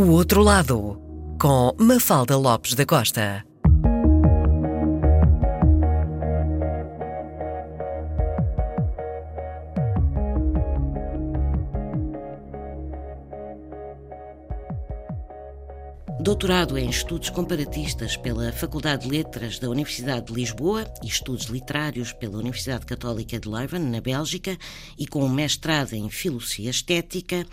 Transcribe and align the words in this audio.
O 0.00 0.12
Outro 0.12 0.42
Lado, 0.42 0.98
com 1.38 1.74
Mafalda 1.78 2.34
Lopes 2.34 2.72
da 2.72 2.86
Costa. 2.86 3.44
Doutorado 16.18 16.78
em 16.78 16.88
Estudos 16.88 17.28
Comparatistas 17.28 18.16
pela 18.16 18.52
Faculdade 18.52 19.04
de 19.04 19.10
Letras 19.10 19.58
da 19.58 19.68
Universidade 19.68 20.26
de 20.26 20.32
Lisboa 20.32 20.84
e 21.02 21.08
Estudos 21.08 21.46
Literários 21.46 22.14
pela 22.14 22.38
Universidade 22.38 22.86
Católica 22.86 23.38
de 23.38 23.48
Leuven, 23.48 23.80
na 23.80 24.00
Bélgica, 24.00 24.56
e 24.98 25.06
com 25.06 25.22
um 25.24 25.28
mestrado 25.28 25.92
em 25.92 26.08
Filosofia 26.08 26.70
Estética, 26.70 27.44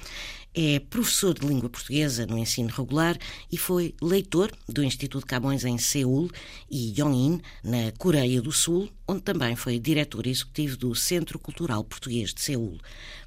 é 0.60 0.80
professor 0.80 1.36
de 1.38 1.46
língua 1.46 1.70
portuguesa 1.70 2.26
no 2.26 2.36
ensino 2.36 2.70
regular 2.70 3.16
e 3.52 3.60
foi 3.60 3.94
leitor 4.02 4.52
do 4.68 4.84
Instituto 4.84 5.24
Camões 5.24 5.64
em 5.64 5.78
Seul 5.78 6.32
e 6.68 7.00
Yongin, 7.00 7.40
na 7.64 7.92
Coreia 8.00 8.42
do 8.42 8.52
Sul, 8.52 8.90
onde 9.08 9.22
também 9.22 9.56
foi 9.56 9.78
diretor 9.78 10.26
executivo 10.26 10.76
do 10.76 10.96
Centro 10.96 11.38
Cultural 11.38 11.84
Português 11.84 12.34
de 12.34 12.42
Seul. 12.42 12.80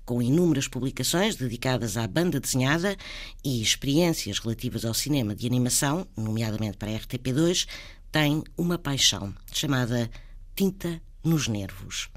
Com 0.04 0.20
inúmeras 0.20 0.66
publicações 0.66 1.36
dedicadas 1.36 1.96
à 1.96 2.04
banda 2.08 2.40
desenhada 2.40 2.96
e 3.44 3.62
experiências 3.62 4.40
relativas 4.40 4.84
ao 4.84 4.92
cinema 4.92 5.32
de 5.32 5.46
animação, 5.46 6.08
nomeadamente 6.16 6.78
para 6.78 6.90
a 6.90 6.98
RTP2, 6.98 7.68
tem 8.10 8.42
uma 8.58 8.76
paixão 8.76 9.32
chamada 9.52 10.10
tinta 10.56 11.00
nos 11.22 11.46
nervos. 11.46 12.08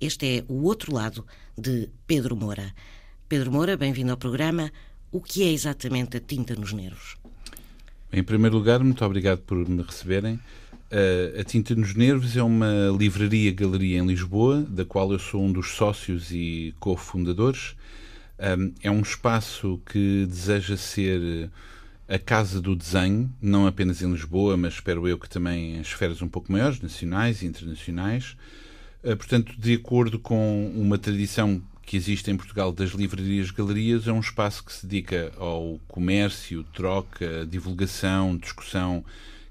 Este 0.00 0.38
é 0.38 0.44
o 0.48 0.62
outro 0.62 0.94
lado 0.94 1.26
de 1.58 1.90
Pedro 2.06 2.34
Moura. 2.34 2.74
Pedro 3.32 3.50
Moura, 3.50 3.78
bem-vindo 3.78 4.10
ao 4.10 4.16
programa. 4.18 4.70
O 5.10 5.18
que 5.18 5.42
é 5.42 5.50
exatamente 5.50 6.18
a 6.18 6.20
tinta 6.20 6.54
nos 6.54 6.74
nervos? 6.74 7.16
Em 8.12 8.22
primeiro 8.22 8.58
lugar, 8.58 8.80
muito 8.80 9.02
obrigado 9.02 9.38
por 9.38 9.56
me 9.66 9.80
receberem. 9.80 10.34
Uh, 10.34 11.40
a 11.40 11.42
Tinta 11.42 11.74
nos 11.74 11.94
Nervos 11.94 12.36
é 12.36 12.42
uma 12.42 12.94
livraria-galeria 12.94 14.00
em 14.00 14.06
Lisboa, 14.06 14.60
da 14.68 14.84
qual 14.84 15.10
eu 15.12 15.18
sou 15.18 15.42
um 15.42 15.50
dos 15.50 15.70
sócios 15.70 16.30
e 16.30 16.74
cofundadores. 16.78 17.74
Um, 18.38 18.74
é 18.82 18.90
um 18.90 19.00
espaço 19.00 19.80
que 19.90 20.26
deseja 20.26 20.76
ser 20.76 21.50
a 22.06 22.18
casa 22.18 22.60
do 22.60 22.76
desenho, 22.76 23.32
não 23.40 23.66
apenas 23.66 24.02
em 24.02 24.12
Lisboa, 24.12 24.58
mas 24.58 24.74
espero 24.74 25.08
eu 25.08 25.18
que 25.18 25.26
também 25.26 25.76
em 25.76 25.80
esferas 25.80 26.20
um 26.20 26.28
pouco 26.28 26.52
maiores, 26.52 26.82
nacionais 26.82 27.40
e 27.40 27.46
internacionais. 27.46 28.36
Uh, 29.02 29.16
portanto, 29.16 29.54
de 29.58 29.72
acordo 29.72 30.18
com 30.18 30.70
uma 30.76 30.98
tradição 30.98 31.62
que 31.84 31.96
existe 31.96 32.30
em 32.30 32.36
Portugal 32.36 32.72
das 32.72 32.90
livrarias-galerias 32.90 34.06
é 34.06 34.12
um 34.12 34.20
espaço 34.20 34.64
que 34.64 34.72
se 34.72 34.86
dedica 34.86 35.32
ao 35.36 35.80
comércio, 35.88 36.64
troca, 36.72 37.46
divulgação, 37.46 38.36
discussão, 38.36 39.04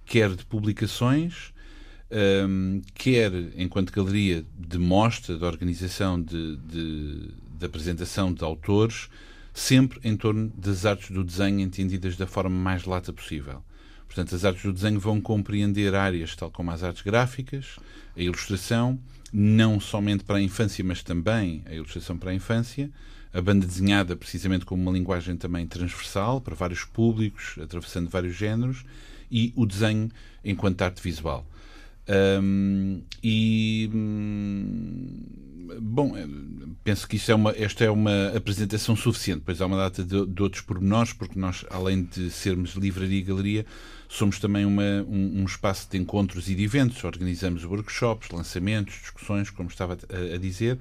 quer 0.05 0.35
de 0.35 0.45
publicações, 0.45 1.53
um, 2.47 2.81
quer 2.93 3.31
enquanto 3.55 3.91
galeria 3.91 4.45
de 4.57 4.77
mostra, 4.77 5.37
de 5.37 5.43
organização, 5.43 6.21
de, 6.21 6.57
de, 6.57 7.29
de 7.57 7.65
apresentação 7.65 8.33
de 8.33 8.43
autores, 8.43 9.09
sempre 9.53 9.99
em 10.03 10.15
torno 10.15 10.51
das 10.55 10.85
artes 10.85 11.11
do 11.11 11.23
desenho 11.23 11.59
entendidas 11.59 12.15
da 12.15 12.25
forma 12.25 12.55
mais 12.55 12.85
lata 12.85 13.11
possível. 13.11 13.63
Portanto, 14.05 14.35
as 14.35 14.43
artes 14.43 14.63
do 14.63 14.73
desenho 14.73 14.99
vão 14.99 15.21
compreender 15.21 15.95
áreas 15.95 16.35
tal 16.35 16.51
como 16.51 16.71
as 16.71 16.83
artes 16.83 17.01
gráficas, 17.01 17.77
a 18.15 18.21
ilustração, 18.21 18.99
não 19.31 19.79
somente 19.79 20.23
para 20.23 20.37
a 20.37 20.41
infância, 20.41 20.83
mas 20.83 21.01
também 21.01 21.61
a 21.65 21.73
ilustração 21.73 22.17
para 22.17 22.31
a 22.31 22.33
infância, 22.33 22.91
a 23.33 23.41
banda 23.41 23.65
desenhada 23.65 24.15
precisamente 24.15 24.65
como 24.65 24.81
uma 24.81 24.91
linguagem 24.91 25.37
também 25.37 25.65
transversal 25.65 26.41
para 26.41 26.55
vários 26.55 26.83
públicos, 26.83 27.55
atravessando 27.61 28.09
vários 28.09 28.35
géneros, 28.35 28.83
e 29.31 29.53
o 29.55 29.65
desenho 29.65 30.09
enquanto 30.43 30.81
arte 30.81 31.01
visual. 31.01 31.45
Um, 32.43 33.01
e 33.23 33.89
hum, 33.93 35.23
bom, 35.79 36.13
penso 36.83 37.07
que 37.07 37.15
isto 37.15 37.31
é 37.31 37.35
uma, 37.35 37.51
esta 37.51 37.85
é 37.85 37.89
uma 37.89 38.35
apresentação 38.35 38.95
suficiente, 38.95 39.43
pois 39.45 39.61
há 39.61 39.65
uma 39.65 39.77
data 39.77 40.03
de, 40.03 40.25
de 40.25 40.43
outros 40.43 40.61
pormenores, 40.61 41.13
porque 41.13 41.39
nós, 41.39 41.65
além 41.69 42.03
de 42.03 42.29
sermos 42.29 42.71
livraria 42.71 43.19
e 43.19 43.21
galeria, 43.21 43.65
somos 44.11 44.39
também 44.39 44.65
uma, 44.65 44.83
um, 45.07 45.41
um, 45.41 45.45
espaço 45.45 45.87
de 45.89 45.97
encontros 45.97 46.49
e 46.49 46.53
de 46.53 46.63
eventos. 46.65 47.01
Organizamos 47.05 47.63
workshops, 47.63 48.29
lançamentos, 48.29 48.95
discussões, 48.95 49.49
como 49.49 49.69
estava 49.69 49.97
a, 50.09 50.35
a 50.35 50.37
dizer, 50.37 50.77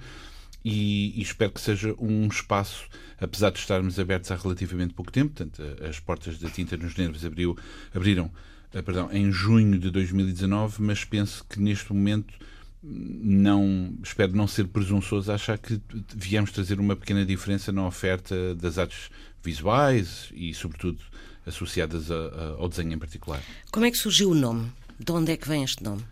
e, 0.64 1.16
e, 1.16 1.22
espero 1.22 1.52
que 1.52 1.60
seja 1.60 1.94
um 2.00 2.26
espaço, 2.26 2.88
apesar 3.20 3.50
de 3.50 3.60
estarmos 3.60 4.00
abertos 4.00 4.32
há 4.32 4.36
relativamente 4.36 4.94
pouco 4.94 5.12
tempo, 5.12 5.32
portanto, 5.32 5.62
as 5.88 6.00
portas 6.00 6.38
da 6.38 6.50
Tinta 6.50 6.76
nos 6.76 6.96
Nervos 6.96 7.24
abriu, 7.24 7.56
abriram 7.94 8.32
eh, 8.74 8.82
perdão, 8.82 9.08
em 9.12 9.30
junho 9.30 9.78
de 9.78 9.90
2019, 9.90 10.82
mas 10.82 11.04
penso 11.04 11.46
que 11.48 11.60
neste 11.60 11.92
momento 11.92 12.34
não 12.82 13.94
espero 14.02 14.34
não 14.34 14.48
ser 14.48 14.66
presunçoso 14.66 15.30
a 15.30 15.36
achar 15.36 15.56
que 15.56 15.80
viemos 16.16 16.50
trazer 16.50 16.80
uma 16.80 16.96
pequena 16.96 17.24
diferença 17.24 17.70
na 17.70 17.86
oferta 17.86 18.56
das 18.56 18.76
artes 18.76 19.08
visuais 19.40 20.30
e, 20.32 20.52
sobretudo, 20.52 20.98
associadas 21.46 22.10
a, 22.10 22.14
a, 22.14 22.46
ao 22.58 22.68
desenho 22.68 22.92
em 22.92 22.98
particular. 22.98 23.42
Como 23.70 23.86
é 23.86 23.90
que 23.90 23.96
surgiu 23.96 24.30
o 24.30 24.34
nome? 24.34 24.70
De 24.98 25.12
onde 25.12 25.32
é 25.32 25.36
que 25.36 25.48
vem 25.48 25.64
este 25.64 25.82
nome? 25.82 26.02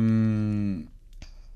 Hum, 0.00 0.84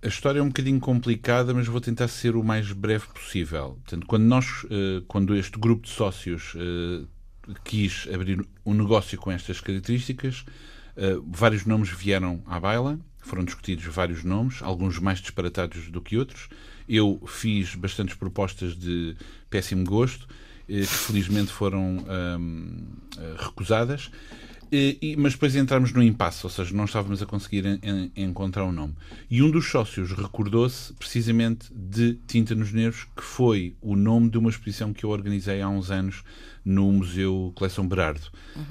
a 0.02 0.08
história 0.08 0.38
é 0.38 0.42
um 0.42 0.48
bocadinho 0.48 0.80
complicada, 0.80 1.52
mas 1.52 1.66
vou 1.66 1.80
tentar 1.80 2.08
ser 2.08 2.36
o 2.36 2.42
mais 2.42 2.72
breve 2.72 3.06
possível. 3.08 3.78
Portanto, 3.84 4.06
quando 4.06 4.24
nós, 4.24 4.64
eh, 4.70 5.02
quando 5.06 5.34
este 5.36 5.58
grupo 5.58 5.82
de 5.82 5.90
sócios 5.90 6.54
eh, 6.56 7.04
quis 7.64 8.08
abrir 8.12 8.46
um 8.64 8.74
negócio 8.74 9.18
com 9.18 9.30
estas 9.30 9.60
características, 9.60 10.44
eh, 10.96 11.18
vários 11.26 11.66
nomes 11.66 11.90
vieram 11.90 12.42
à 12.46 12.58
baila 12.58 12.98
foram 13.28 13.44
discutidos 13.44 13.84
vários 13.84 14.24
nomes, 14.24 14.62
alguns 14.62 14.98
mais 14.98 15.20
disparatados 15.20 15.90
do 15.90 16.00
que 16.00 16.16
outros. 16.16 16.48
Eu 16.88 17.20
fiz 17.26 17.74
bastantes 17.74 18.16
propostas 18.16 18.74
de 18.74 19.14
péssimo 19.50 19.84
gosto, 19.84 20.26
que 20.68 20.86
felizmente 20.86 21.50
foram 21.50 22.04
hum, 22.38 22.84
eh, 23.18 23.34
recusadas. 23.38 24.10
E, 24.70 25.16
mas 25.18 25.32
depois 25.32 25.56
entramos 25.56 25.92
no 25.92 26.02
impasse, 26.02 26.44
ou 26.44 26.50
seja, 26.50 26.76
não 26.76 26.84
estávamos 26.84 27.22
a 27.22 27.26
conseguir 27.26 27.64
en, 27.64 27.78
en, 27.82 28.10
encontrar 28.14 28.64
um 28.64 28.72
nome. 28.72 28.94
E 29.30 29.42
um 29.42 29.50
dos 29.50 29.66
sócios 29.66 30.12
recordou-se 30.12 30.92
precisamente 30.92 31.72
de 31.72 32.18
Tinta 32.26 32.54
nos 32.54 32.70
Nervos, 32.70 33.06
que 33.16 33.22
foi 33.22 33.74
o 33.80 33.96
nome 33.96 34.28
de 34.28 34.36
uma 34.36 34.50
exposição 34.50 34.92
que 34.92 35.04
eu 35.04 35.10
organizei 35.10 35.62
há 35.62 35.68
uns 35.68 35.90
anos 35.90 36.22
no 36.62 36.92
Museu 36.92 37.50
Coleção 37.54 37.88
Berardo. 37.88 38.26
Uhum. 38.54 38.62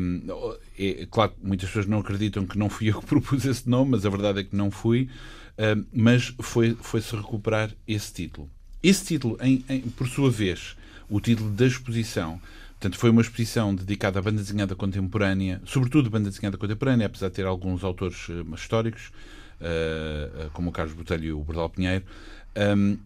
Um, 0.00 0.56
é, 0.78 1.06
claro 1.10 1.34
muitas 1.42 1.68
pessoas 1.68 1.86
não 1.86 1.98
acreditam 1.98 2.46
que 2.46 2.58
não 2.58 2.70
fui 2.70 2.88
eu 2.88 3.00
que 3.00 3.04
propus 3.06 3.44
esse 3.44 3.68
nome, 3.68 3.90
mas 3.90 4.06
a 4.06 4.10
verdade 4.10 4.40
é 4.40 4.44
que 4.44 4.56
não 4.56 4.70
fui. 4.70 5.10
Um, 5.58 5.84
mas 5.92 6.34
foi-se 6.40 6.76
foi 6.80 7.00
recuperar 7.20 7.70
esse 7.86 8.10
título. 8.10 8.50
Esse 8.82 9.04
título, 9.04 9.36
em, 9.42 9.62
em, 9.68 9.80
por 9.82 10.08
sua 10.08 10.30
vez, 10.30 10.76
o 11.12 11.20
título 11.20 11.50
da 11.50 11.66
exposição, 11.66 12.40
Portanto, 12.82 12.98
foi 12.98 13.10
uma 13.10 13.22
exposição 13.22 13.72
dedicada 13.72 14.18
à 14.18 14.22
banda 14.22 14.38
desenhada 14.38 14.74
contemporânea, 14.74 15.62
sobretudo 15.64 16.10
banda 16.10 16.28
desenhada 16.28 16.58
contemporânea, 16.58 17.06
apesar 17.06 17.28
de 17.28 17.34
ter 17.34 17.46
alguns 17.46 17.84
autores 17.84 18.28
uh, 18.28 18.44
históricos, 18.56 19.12
uh, 19.60 20.50
como 20.52 20.70
o 20.70 20.72
Carlos 20.72 20.92
Botelho 20.92 21.24
e 21.24 21.32
o 21.32 21.44
Bordal 21.44 21.70
Pinheiro. 21.70 22.04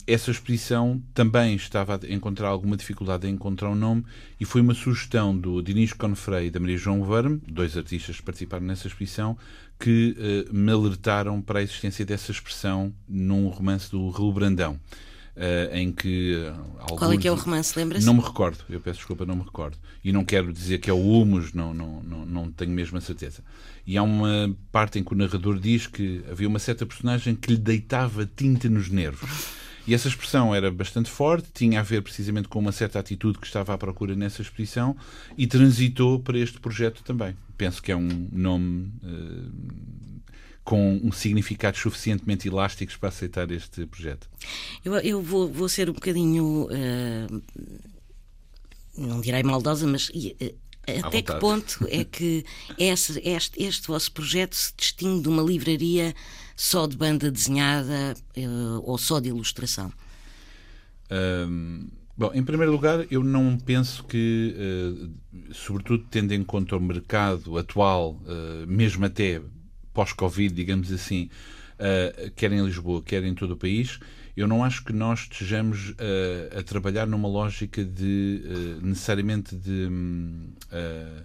Essa 0.06 0.30
exposição 0.30 1.00
também 1.12 1.54
estava 1.56 2.00
a 2.02 2.10
encontrar 2.10 2.48
alguma 2.48 2.74
dificuldade 2.74 3.28
em 3.28 3.34
encontrar 3.34 3.68
um 3.68 3.74
nome 3.74 4.02
e 4.40 4.46
foi 4.46 4.62
uma 4.62 4.72
sugestão 4.72 5.36
do 5.36 5.60
Dinis 5.62 5.92
Confrei 5.92 6.46
e 6.46 6.50
da 6.50 6.58
Maria 6.58 6.78
João 6.78 7.04
Verme, 7.04 7.40
dois 7.46 7.76
artistas 7.76 8.16
que 8.16 8.22
participaram 8.22 8.64
nessa 8.64 8.88
exposição, 8.88 9.36
que 9.78 10.16
me 10.50 10.72
alertaram 10.72 11.40
para 11.40 11.60
a 11.60 11.62
existência 11.62 12.04
dessa 12.04 12.32
expressão 12.32 12.92
num 13.06 13.46
romance 13.48 13.90
do 13.90 14.08
Raul 14.08 14.32
Brandão. 14.32 14.80
Uh, 15.36 15.76
em 15.76 15.92
que 15.92 16.34
alguns... 16.80 16.92
Eh, 16.92 16.97
Qual 16.97 17.12
é 17.12 17.19
que 17.19 17.28
é 17.28 17.30
o 17.30 17.34
romance, 17.34 17.78
lembra-se? 17.78 18.06
Não 18.06 18.14
me 18.14 18.22
recordo, 18.22 18.64
eu 18.70 18.80
peço 18.80 19.00
desculpa, 19.00 19.27
não 19.27 19.36
me 19.36 19.42
recordo. 19.42 19.77
E 20.03 20.10
não 20.10 20.24
quero 20.24 20.50
dizer 20.50 20.78
que 20.78 20.88
é 20.88 20.92
o 20.94 20.98
Humus, 20.98 21.53
não, 21.53 21.74
não, 21.74 22.03
não, 22.03 22.24
não 22.24 22.50
tenho 22.50 22.71
mesmo 22.71 22.97
a 22.97 23.03
certeza. 23.03 23.42
E 23.86 23.98
há 23.98 24.03
uma 24.03 24.56
parte 24.72 24.98
em 24.98 25.04
que 25.04 25.12
o 25.12 25.16
narrador 25.16 25.59
diz 25.60 25.86
que 25.86 26.24
havia 26.30 26.48
uma 26.48 26.59
certa 26.59 26.86
personagem 26.86 27.34
que 27.34 27.50
lhe 27.53 27.59
deitava 27.59 28.24
tinta 28.24 28.66
nos 28.71 28.88
nervos. 28.88 29.47
E 29.86 29.94
essa 29.94 30.09
expressão 30.09 30.54
era 30.54 30.71
bastante 30.71 31.09
forte, 31.09 31.48
tinha 31.53 31.80
a 31.80 31.83
ver 31.83 32.03
precisamente 32.03 32.48
com 32.48 32.59
uma 32.59 32.72
certa 32.72 32.98
atitude 32.98 33.38
que 33.38 33.47
estava 33.47 33.72
à 33.72 33.78
procura 33.78 34.16
nessa 34.16 34.42
exposição 34.42 34.97
e 35.38 35.47
transitou 35.47 36.18
para 36.18 36.38
este 36.38 36.59
projeto 36.59 37.03
também. 37.04 37.36
Penso 37.56 37.80
que 37.83 37.92
é 37.92 37.97
um 37.97 38.28
nome 38.33 38.91
uh, 39.04 39.53
com 40.66 41.01
um 41.01 41.13
significado 41.13 41.78
suficientemente 41.78 42.48
elásticos 42.48 42.97
para 42.97 43.09
aceitar 43.09 43.48
este 43.53 43.86
projeto? 43.86 44.28
Eu, 44.84 44.95
eu 44.97 45.22
vou, 45.22 45.48
vou, 45.48 45.68
ser 45.68 45.89
um 45.89 45.92
bocadinho, 45.92 46.65
uh, 46.65 47.42
não 48.98 49.21
direi 49.21 49.45
maldosa, 49.45 49.86
mas 49.86 50.09
uh, 50.09 50.54
até 51.07 51.22
que 51.22 51.33
ponto 51.36 51.86
é 51.89 52.03
que 52.03 52.45
esse, 52.77 53.21
este, 53.24 53.63
este, 53.63 53.86
vosso 53.86 54.10
projeto 54.10 54.57
se 54.57 54.72
distingue 54.77 55.22
de 55.22 55.28
uma 55.28 55.41
livraria 55.41 56.13
só 56.57 56.89
de 56.89 56.97
banda 56.97 57.30
desenhada 57.30 58.16
uh, 58.36 58.83
ou 58.83 58.98
só 58.98 59.21
de 59.21 59.28
ilustração? 59.28 59.92
Um, 61.48 61.86
Bom, 62.19 62.30
em 62.33 62.42
primeiro 62.42 62.72
lugar, 62.72 63.07
eu 63.10 63.22
não 63.22 63.59
penso 63.59 64.03
que, 64.03 64.57
uh, 64.59 65.53
sobretudo 65.53 66.07
tendo 66.10 66.33
em 66.33 66.42
conta 66.42 66.74
o 66.74 66.80
mercado 66.80 67.59
atual, 67.59 68.19
uh, 68.22 68.66
mesmo 68.66 69.04
até 69.04 69.42
pós-Covid, 69.97 70.54
digamos 70.54 70.93
assim, 70.93 71.31
uh, 71.81 72.31
quer 72.37 72.53
em 72.53 72.63
Lisboa, 72.63 73.03
quer 73.03 73.25
em 73.25 73.34
todo 73.34 73.53
o 73.53 73.57
país, 73.57 73.98
eu 74.37 74.47
não 74.47 74.63
acho 74.63 74.84
que 74.84 74.93
nós 74.93 75.21
estejamos 75.21 75.91
uh, 75.91 76.59
a 76.59 76.63
trabalhar 76.63 77.07
numa 77.07 77.27
lógica 77.27 77.83
de 77.83 78.43
uh, 78.45 78.87
necessariamente 78.87 79.57
de 79.57 79.89
uh, 79.89 81.25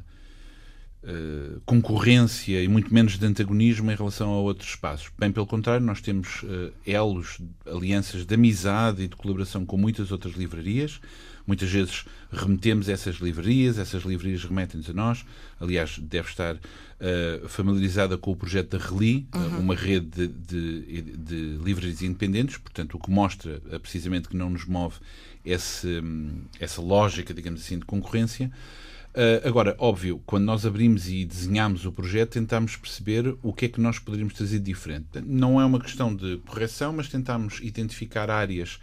concorrência 1.66 2.64
e 2.64 2.68
muito 2.70 2.94
menos 2.94 3.18
de 3.18 3.26
antagonismo 3.26 3.92
em 3.92 3.96
relação 3.96 4.30
a 4.30 4.38
outros 4.38 4.70
espaços. 4.70 5.12
Bem 5.20 5.30
pelo 5.30 5.46
contrário, 5.46 5.86
nós 5.86 6.00
temos 6.00 6.46
elos, 6.86 7.42
alianças 7.66 8.24
de 8.24 8.36
amizade 8.36 9.02
e 9.02 9.08
de 9.08 9.16
colaboração 9.16 9.66
com 9.66 9.78
muitas 9.78 10.12
outras 10.12 10.36
livrarias. 10.36 11.02
Muitas 11.51 11.69
vezes 11.69 12.06
remetemos 12.31 12.88
essas 12.88 13.18
livrarias, 13.18 13.77
essas 13.77 14.03
livrarias 14.03 14.42
remetem-nos 14.45 14.89
a 14.89 14.94
nós. 14.94 15.25
Aliás, 15.59 16.00
deve 16.00 16.30
estar 16.30 16.56
uh, 16.56 17.50
familiarizada 17.50 18.18
com 18.18 18.31
o 18.31 18.36
projeto 18.38 18.77
da 18.77 18.81
Reli, 18.81 19.27
uhum. 19.36 19.57
uh, 19.57 19.59
uma 19.59 19.75
rede 19.75 20.06
de, 20.06 20.27
de, 20.30 21.01
de, 21.01 21.36
livrarias 21.62 22.01
independentes, 22.03 22.56
portanto, 22.56 22.95
o 22.95 23.00
que 23.00 23.12
mostra 23.12 23.62
uh, 23.69 23.77
precisamente 23.81 24.30
que 24.30 24.38
não 24.38 24.50
nos 24.50 24.63
move 24.63 24.95
esse, 25.44 25.88
um, 26.00 26.44
essa 26.57 26.81
lógica, 26.81 27.33
digamos 27.33 27.59
assim, 27.59 27.77
de 27.77 27.83
concorrência. 27.83 28.50
Uh, 29.09 29.45
agora, 29.45 29.75
óbvio, 29.77 30.21
quando 30.25 30.45
nós 30.45 30.65
abrimos 30.65 31.09
e 31.09 31.25
desenhamos 31.25 31.86
o 31.86 31.92
projeto, 31.92 32.30
tentámos 32.30 32.77
perceber 32.77 33.36
o 33.44 33.51
que 33.51 33.65
é 33.65 33.68
que 33.68 33.81
nós 33.81 34.00
poderíamos 34.00 34.36
trazer 34.36 34.59
de 34.59 34.63
diferente. 34.63 35.06
Não 35.25 35.59
é 35.59 35.65
uma 35.65 35.81
questão 35.81 36.15
de 36.15 36.38
correção, 36.48 36.94
mas 36.94 37.09
tentámos 37.09 37.59
identificar 37.62 38.30
áreas 38.30 38.80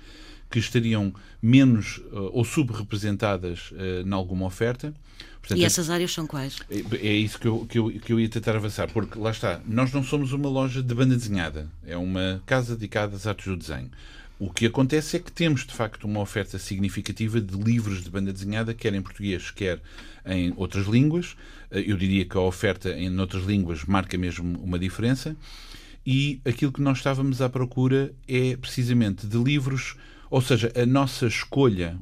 que 0.50 0.58
estariam 0.58 1.12
menos 1.42 1.98
uh, 2.12 2.30
ou 2.32 2.44
subrepresentadas 2.44 3.70
uh, 3.72 4.06
em 4.06 4.12
alguma 4.12 4.46
oferta. 4.46 4.94
Portanto, 5.40 5.58
e 5.58 5.64
essas 5.64 5.88
áreas 5.90 6.12
são 6.12 6.26
quais? 6.26 6.58
É, 6.70 7.06
é 7.06 7.12
isso 7.12 7.38
que 7.38 7.46
eu, 7.46 7.66
que, 7.66 7.78
eu, 7.78 7.90
que 7.90 8.12
eu 8.12 8.20
ia 8.20 8.28
tentar 8.28 8.56
avançar, 8.56 8.88
porque 8.92 9.18
lá 9.18 9.30
está, 9.30 9.60
nós 9.66 9.92
não 9.92 10.02
somos 10.02 10.32
uma 10.32 10.48
loja 10.48 10.82
de 10.82 10.94
banda 10.94 11.16
desenhada, 11.16 11.70
é 11.86 11.96
uma 11.96 12.42
casa 12.46 12.74
dedicada 12.74 13.16
às 13.16 13.26
artes 13.26 13.46
do 13.46 13.56
desenho. 13.56 13.90
O 14.38 14.50
que 14.50 14.66
acontece 14.66 15.16
é 15.16 15.20
que 15.20 15.32
temos, 15.32 15.66
de 15.66 15.74
facto, 15.74 16.04
uma 16.04 16.20
oferta 16.20 16.58
significativa 16.58 17.40
de 17.40 17.56
livros 17.56 18.04
de 18.04 18.10
banda 18.10 18.32
desenhada, 18.32 18.72
quer 18.72 18.94
em 18.94 19.02
português, 19.02 19.50
quer 19.50 19.80
em 20.24 20.52
outras 20.56 20.86
línguas. 20.86 21.36
Eh, 21.72 21.84
eu 21.88 21.96
diria 21.96 22.24
que 22.24 22.36
a 22.36 22.40
oferta 22.40 22.90
em 22.90 23.18
outras 23.18 23.42
línguas 23.42 23.84
marca 23.84 24.16
mesmo 24.16 24.56
uma 24.60 24.78
diferença. 24.78 25.36
E 26.06 26.40
aquilo 26.44 26.70
que 26.70 26.80
nós 26.80 26.98
estávamos 26.98 27.42
à 27.42 27.48
procura 27.48 28.12
é 28.28 28.56
precisamente 28.56 29.26
de 29.26 29.36
livros 29.36 29.96
ou 30.30 30.40
seja, 30.40 30.72
a 30.75 30.84
nossa 30.84 31.26
escolha, 31.26 31.98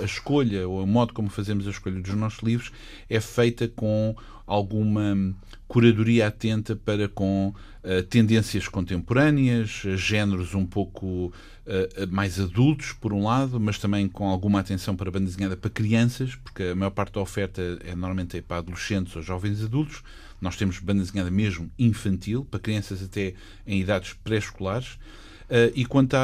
a 0.00 0.04
escolha 0.04 0.68
ou 0.68 0.82
o 0.82 0.86
modo 0.86 1.12
como 1.12 1.30
fazemos 1.30 1.66
a 1.66 1.70
escolha 1.70 2.00
dos 2.00 2.14
nossos 2.14 2.42
livros 2.42 2.72
é 3.08 3.20
feita 3.20 3.68
com 3.68 4.14
alguma 4.46 5.34
curadoria 5.66 6.26
atenta 6.26 6.76
para 6.76 7.08
com 7.08 7.54
uh, 7.82 8.02
tendências 8.02 8.68
contemporâneas, 8.68 9.70
géneros 9.96 10.54
um 10.54 10.66
pouco 10.66 11.32
uh, 11.66 12.06
mais 12.10 12.38
adultos, 12.38 12.92
por 12.92 13.10
um 13.12 13.24
lado, 13.24 13.58
mas 13.58 13.78
também 13.78 14.06
com 14.06 14.28
alguma 14.28 14.60
atenção 14.60 14.94
para 14.94 15.08
a 15.08 15.12
banda 15.12 15.24
desenhada 15.24 15.56
para 15.56 15.70
crianças, 15.70 16.34
porque 16.34 16.64
a 16.64 16.74
maior 16.74 16.90
parte 16.90 17.14
da 17.14 17.22
oferta 17.22 17.62
é 17.84 17.92
normalmente 17.92 18.42
para 18.42 18.58
adolescentes 18.58 19.16
ou 19.16 19.22
jovens 19.22 19.64
adultos. 19.64 20.02
Nós 20.42 20.56
temos 20.56 20.78
banda 20.78 21.00
desenhada 21.00 21.30
mesmo 21.30 21.70
infantil, 21.78 22.44
para 22.44 22.60
crianças 22.60 23.02
até 23.02 23.32
em 23.66 23.80
idades 23.80 24.12
pré-escolares. 24.12 24.98
Uh, 25.52 25.68
e 25.74 25.84
quanto 25.84 26.16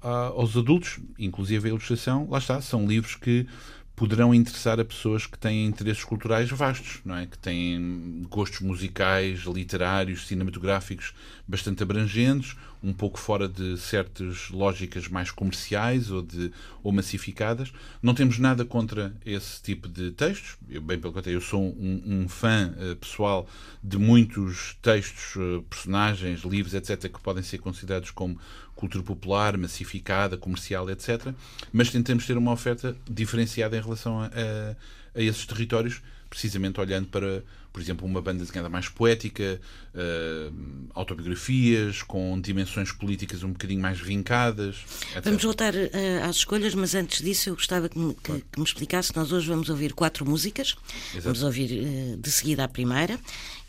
aos 0.00 0.56
adultos, 0.56 0.98
inclusive 1.16 1.68
a 1.68 1.70
ilustração, 1.70 2.26
lá 2.28 2.38
está, 2.38 2.60
são 2.60 2.84
livros 2.84 3.14
que 3.14 3.46
poderão 3.96 4.34
interessar 4.34 4.80
a 4.80 4.84
pessoas 4.84 5.26
que 5.26 5.38
têm 5.38 5.66
interesses 5.66 6.02
culturais 6.02 6.50
vastos, 6.50 7.00
não 7.04 7.16
é? 7.16 7.26
Que 7.26 7.38
têm 7.38 8.26
gostos 8.28 8.60
musicais, 8.60 9.40
literários, 9.42 10.26
cinematográficos 10.26 11.14
bastante 11.46 11.82
abrangentes, 11.82 12.56
um 12.82 12.92
pouco 12.92 13.18
fora 13.18 13.48
de 13.48 13.78
certas 13.78 14.50
lógicas 14.50 15.08
mais 15.08 15.30
comerciais 15.30 16.10
ou, 16.10 16.22
de, 16.22 16.52
ou 16.82 16.92
massificadas. 16.92 17.72
Não 18.02 18.14
temos 18.14 18.38
nada 18.38 18.64
contra 18.64 19.14
esse 19.24 19.62
tipo 19.62 19.88
de 19.88 20.10
textos. 20.10 20.56
Eu, 20.68 20.82
bem 20.82 20.98
pelo 20.98 21.12
contrário, 21.12 21.36
eu 21.36 21.40
sou 21.40 21.62
um, 21.62 22.02
um 22.04 22.28
fã 22.28 22.74
uh, 22.76 22.96
pessoal 22.96 23.48
de 23.82 23.96
muitos 23.96 24.76
textos, 24.82 25.36
uh, 25.36 25.62
personagens, 25.62 26.40
livros, 26.40 26.74
etc., 26.74 27.10
que 27.10 27.20
podem 27.20 27.42
ser 27.42 27.58
considerados 27.58 28.10
como 28.10 28.38
cultura 28.84 29.02
popular, 29.02 29.56
massificada, 29.56 30.36
comercial, 30.36 30.90
etc. 30.90 31.32
Mas 31.72 31.90
tentamos 31.90 32.26
ter 32.26 32.36
uma 32.36 32.52
oferta 32.52 32.94
diferenciada 33.10 33.76
em 33.76 33.80
relação 33.80 34.20
a, 34.20 34.26
a, 34.26 35.18
a 35.18 35.22
esses 35.22 35.46
territórios, 35.46 36.02
precisamente 36.28 36.78
olhando 36.78 37.06
para, 37.08 37.42
por 37.72 37.80
exemplo, 37.80 38.06
uma 38.06 38.20
banda 38.20 38.44
desenhada 38.44 38.68
mais 38.68 38.88
poética, 38.88 39.58
uh, 39.94 40.54
autobiografias 40.92 42.02
com 42.02 42.38
dimensões 42.38 42.92
políticas 42.92 43.42
um 43.42 43.52
bocadinho 43.52 43.80
mais 43.80 43.98
vincadas. 43.98 44.76
Etc. 45.12 45.24
Vamos 45.24 45.42
voltar 45.42 45.74
uh, 45.74 46.28
às 46.28 46.36
escolhas, 46.36 46.74
mas 46.74 46.94
antes 46.94 47.22
disso 47.22 47.48
eu 47.48 47.54
gostava 47.54 47.88
que 47.88 47.98
me, 47.98 48.14
que, 48.14 48.32
que 48.52 48.58
me 48.58 48.64
explicasse. 48.64 49.16
Nós 49.16 49.32
hoje 49.32 49.48
vamos 49.48 49.70
ouvir 49.70 49.94
quatro 49.94 50.26
músicas. 50.28 50.76
Exato. 51.10 51.22
Vamos 51.22 51.42
ouvir 51.42 51.70
uh, 51.70 52.16
de 52.18 52.30
seguida 52.30 52.64
a 52.64 52.68
primeira, 52.68 53.18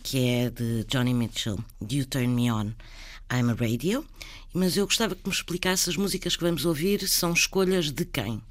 que 0.03 0.27
é 0.27 0.49
de 0.49 0.83
Johnny 0.89 1.13
Mitchell, 1.13 1.57
You 1.89 2.05
Turn 2.05 2.27
Me 2.27 2.51
On. 2.51 2.71
I'm 3.31 3.49
a 3.49 3.53
Radio, 3.53 4.05
mas 4.53 4.77
eu 4.77 4.85
gostava 4.85 5.15
que 5.15 5.27
me 5.27 5.33
explicasse 5.33 5.89
as 5.89 5.97
músicas 5.97 6.35
que 6.35 6.43
vamos 6.43 6.65
ouvir 6.65 7.07
são 7.07 7.33
escolhas 7.33 7.91
de 7.91 8.05
quem? 8.05 8.41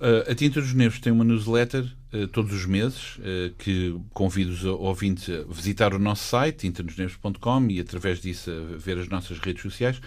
Uh, 0.00 0.30
a 0.30 0.34
Tinta 0.34 0.60
dos 0.60 0.74
Nervos 0.74 1.00
tem 1.00 1.12
uma 1.12 1.24
newsletter 1.24 1.84
uh, 2.12 2.28
todos 2.28 2.52
os 2.52 2.66
meses 2.66 3.16
uh, 3.16 3.52
que 3.58 3.98
convido 4.12 4.52
os 4.52 4.64
ouvintes 4.64 5.28
a 5.28 5.42
visitar 5.52 5.92
o 5.92 5.98
nosso 5.98 6.28
site, 6.28 6.58
tintadosnervos.com 6.58 7.66
e 7.68 7.80
através 7.80 8.20
disso 8.20 8.50
a 8.50 8.76
ver 8.76 8.98
as 8.98 9.08
nossas 9.08 9.38
redes 9.38 9.62
sociais. 9.62 10.00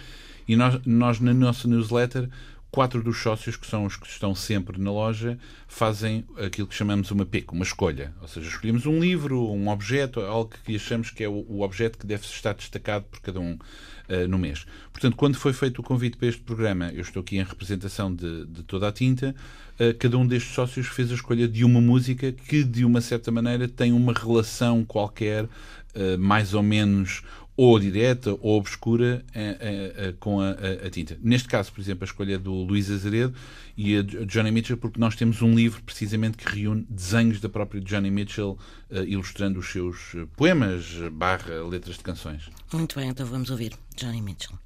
E 0.48 0.56
nós, 0.56 0.80
nós 0.86 1.20
na 1.20 1.34
nossa 1.34 1.68
newsletter 1.68 2.28
quatro 2.72 3.02
dos 3.02 3.18
sócios, 3.18 3.54
que 3.54 3.66
são 3.66 3.84
os 3.84 3.96
que 3.96 4.06
estão 4.06 4.34
sempre 4.34 4.80
na 4.80 4.90
loja, 4.90 5.38
fazem 5.68 6.24
aquilo 6.38 6.66
que 6.66 6.74
chamamos 6.74 7.10
uma 7.10 7.26
PEC, 7.26 7.52
uma 7.52 7.62
escolha. 7.62 8.14
Ou 8.22 8.26
seja, 8.26 8.48
escolhemos 8.48 8.86
um 8.86 8.98
livro, 8.98 9.46
um 9.52 9.68
objeto, 9.68 10.20
algo 10.20 10.50
que 10.64 10.74
achamos 10.74 11.10
que 11.10 11.22
é 11.22 11.28
o, 11.28 11.44
o 11.46 11.60
objeto 11.60 11.98
que 11.98 12.06
deve 12.06 12.24
estar 12.24 12.54
destacado 12.54 13.04
por 13.10 13.20
cada 13.20 13.38
um 13.38 13.58
uh, 14.08 14.28
no 14.28 14.38
mês. 14.38 14.66
Portanto, 14.92 15.16
quando 15.16 15.36
foi 15.36 15.52
feito 15.52 15.80
o 15.80 15.82
convite 15.82 16.16
para 16.16 16.28
este 16.28 16.40
programa, 16.40 16.90
eu 16.92 17.02
estou 17.02 17.20
aqui 17.20 17.36
em 17.36 17.42
representação 17.42 18.14
de, 18.14 18.46
de 18.46 18.62
toda 18.62 18.88
a 18.88 18.92
tinta, 18.92 19.34
uh, 19.78 19.94
cada 19.98 20.16
um 20.18 20.26
destes 20.26 20.54
sócios 20.54 20.86
fez 20.86 21.10
a 21.10 21.14
escolha 21.14 21.48
de 21.48 21.64
uma 21.64 21.80
música 21.80 22.32
que, 22.32 22.64
de 22.64 22.84
uma 22.84 23.00
certa 23.00 23.30
maneira, 23.30 23.68
tem 23.68 23.92
uma 23.92 24.12
relação 24.12 24.84
qualquer, 24.84 25.44
uh, 25.44 26.18
mais 26.18 26.54
ou 26.54 26.62
menos 26.62 27.22
ou 27.56 27.78
direta 27.78 28.32
ou 28.40 28.58
obscura 28.58 29.24
eh, 29.34 29.56
eh, 29.60 29.92
eh, 29.96 30.14
com 30.18 30.40
a, 30.40 30.50
a, 30.50 30.86
a, 30.86 30.90
tinta. 30.90 31.18
Neste 31.22 31.48
caso, 31.48 31.72
por 31.72 31.80
exemplo, 31.80 32.04
a 32.04 32.06
escolha 32.06 32.38
do 32.38 32.52
Luís 32.52 32.90
Azeredo 32.90 33.34
e 33.76 33.96
a 33.96 34.02
Johnny 34.02 34.50
Mitchell, 34.50 34.76
porque 34.76 34.98
nós 34.98 35.14
temos 35.16 35.42
um 35.42 35.54
livro 35.54 35.82
precisamente 35.82 36.38
que 36.38 36.48
reúne 36.48 36.86
desenhos 36.88 37.40
da 37.40 37.48
própria 37.48 37.80
Johnny 37.80 38.10
Mitchell 38.10 38.58
ilustrando 39.06 39.58
os 39.58 39.70
seus 39.70 40.14
poemas 40.36 40.94
barra 41.12 41.62
letras 41.66 41.96
de 41.96 42.02
canções. 42.02 42.50
Muito 42.72 42.98
bem, 42.98 43.08
então 43.08 43.26
vamos 43.26 43.50
ouvir 43.50 43.72
Johnny 43.96 44.20
Mitchell. 44.20 44.58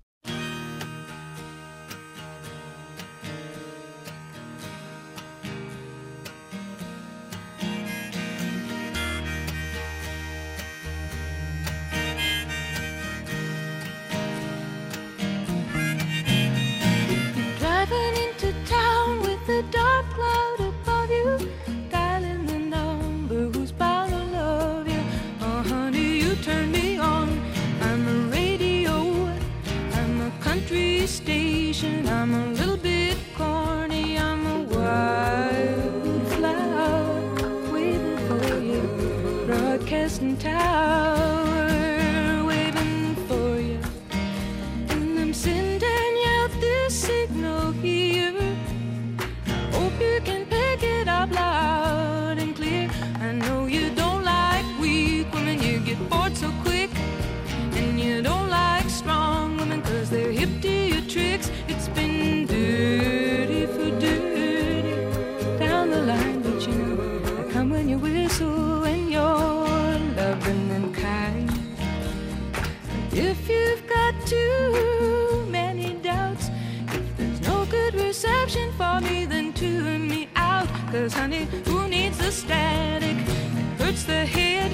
deception 78.17 78.73
for 78.73 78.99
me 79.03 79.27
then 79.27 79.53
tune 79.53 80.09
me 80.09 80.27
out. 80.37 80.67
Cause 80.91 81.13
honey, 81.13 81.47
who 81.67 81.87
needs 81.87 82.17
the 82.17 82.33
static? 82.33 83.15
It 83.15 83.81
hurts 83.81 84.05
the 84.05 84.25
head, 84.25 84.73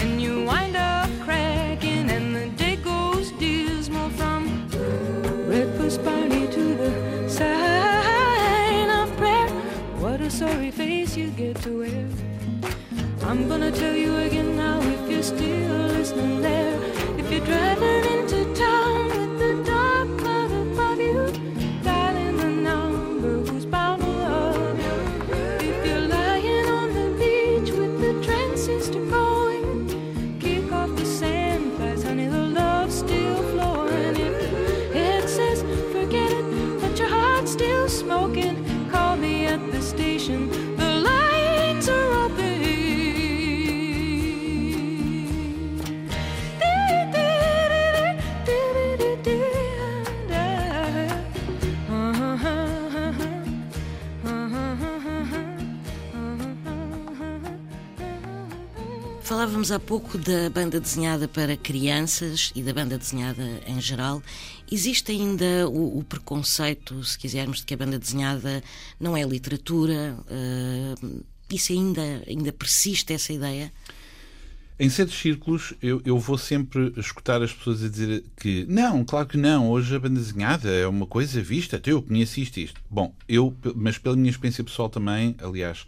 and 0.00 0.20
you 0.20 0.44
wind 0.44 0.74
up 0.74 1.08
cracking, 1.20 2.10
and 2.10 2.34
the 2.34 2.48
day 2.56 2.74
goes 2.74 3.30
dismal 3.38 4.10
from 4.18 4.66
breakfast 5.46 6.02
party 6.02 6.48
to 6.48 6.64
the 6.74 7.28
sign 7.28 8.90
of 8.90 9.16
prayer. 9.18 9.48
What 10.02 10.20
a 10.20 10.28
sorry 10.28 10.72
face 10.72 11.16
you 11.16 11.30
get 11.30 11.54
to 11.62 11.78
wear. 11.78 12.08
I'm 13.22 13.48
gonna 13.48 13.70
tell 13.70 13.94
you 13.94 14.16
again 14.16 14.56
now 14.56 14.80
if 14.80 15.08
you're 15.08 15.22
still 15.22 15.76
listening 15.96 16.42
there, 16.42 16.74
if 17.20 17.30
you're 17.30 17.46
driving. 17.46 18.13
Falávamos 59.44 59.70
há 59.70 59.78
pouco 59.78 60.16
da 60.16 60.48
banda 60.48 60.80
desenhada 60.80 61.28
para 61.28 61.54
crianças 61.54 62.50
e 62.56 62.62
da 62.62 62.72
banda 62.72 62.96
desenhada 62.96 63.60
em 63.66 63.78
geral. 63.78 64.22
Existe 64.72 65.12
ainda 65.12 65.68
o, 65.68 65.98
o 65.98 66.02
preconceito, 66.02 67.04
se 67.04 67.18
quisermos, 67.18 67.58
de 67.58 67.66
que 67.66 67.74
a 67.74 67.76
banda 67.76 67.98
desenhada 67.98 68.64
não 68.98 69.14
é 69.14 69.22
literatura? 69.22 70.16
Uh, 70.30 71.22
isso 71.52 71.74
ainda, 71.74 72.22
ainda 72.26 72.54
persiste, 72.54 73.12
essa 73.12 73.34
ideia? 73.34 73.70
Em 74.80 74.88
certos 74.88 75.18
círculos, 75.18 75.74
eu, 75.82 76.00
eu, 76.06 76.18
vou 76.18 76.38
sempre 76.38 76.94
escutar 76.96 77.42
as 77.42 77.52
pessoas 77.52 77.84
a 77.84 77.88
dizer 77.90 78.24
que 78.40 78.64
não, 78.66 79.04
claro 79.04 79.26
que 79.26 79.36
não, 79.36 79.68
hoje 79.68 79.94
a 79.94 80.00
banda 80.00 80.20
desenhada 80.20 80.70
é 80.70 80.86
uma 80.86 81.06
coisa 81.06 81.42
vista, 81.42 81.76
até 81.76 81.92
eu 81.92 82.00
conheço 82.00 82.40
isto, 82.40 82.60
isto. 82.60 82.80
Bom, 82.88 83.14
eu, 83.28 83.54
mas 83.74 83.98
pela 83.98 84.16
minha 84.16 84.30
experiência 84.30 84.64
pessoal 84.64 84.88
também, 84.88 85.36
aliás, 85.38 85.84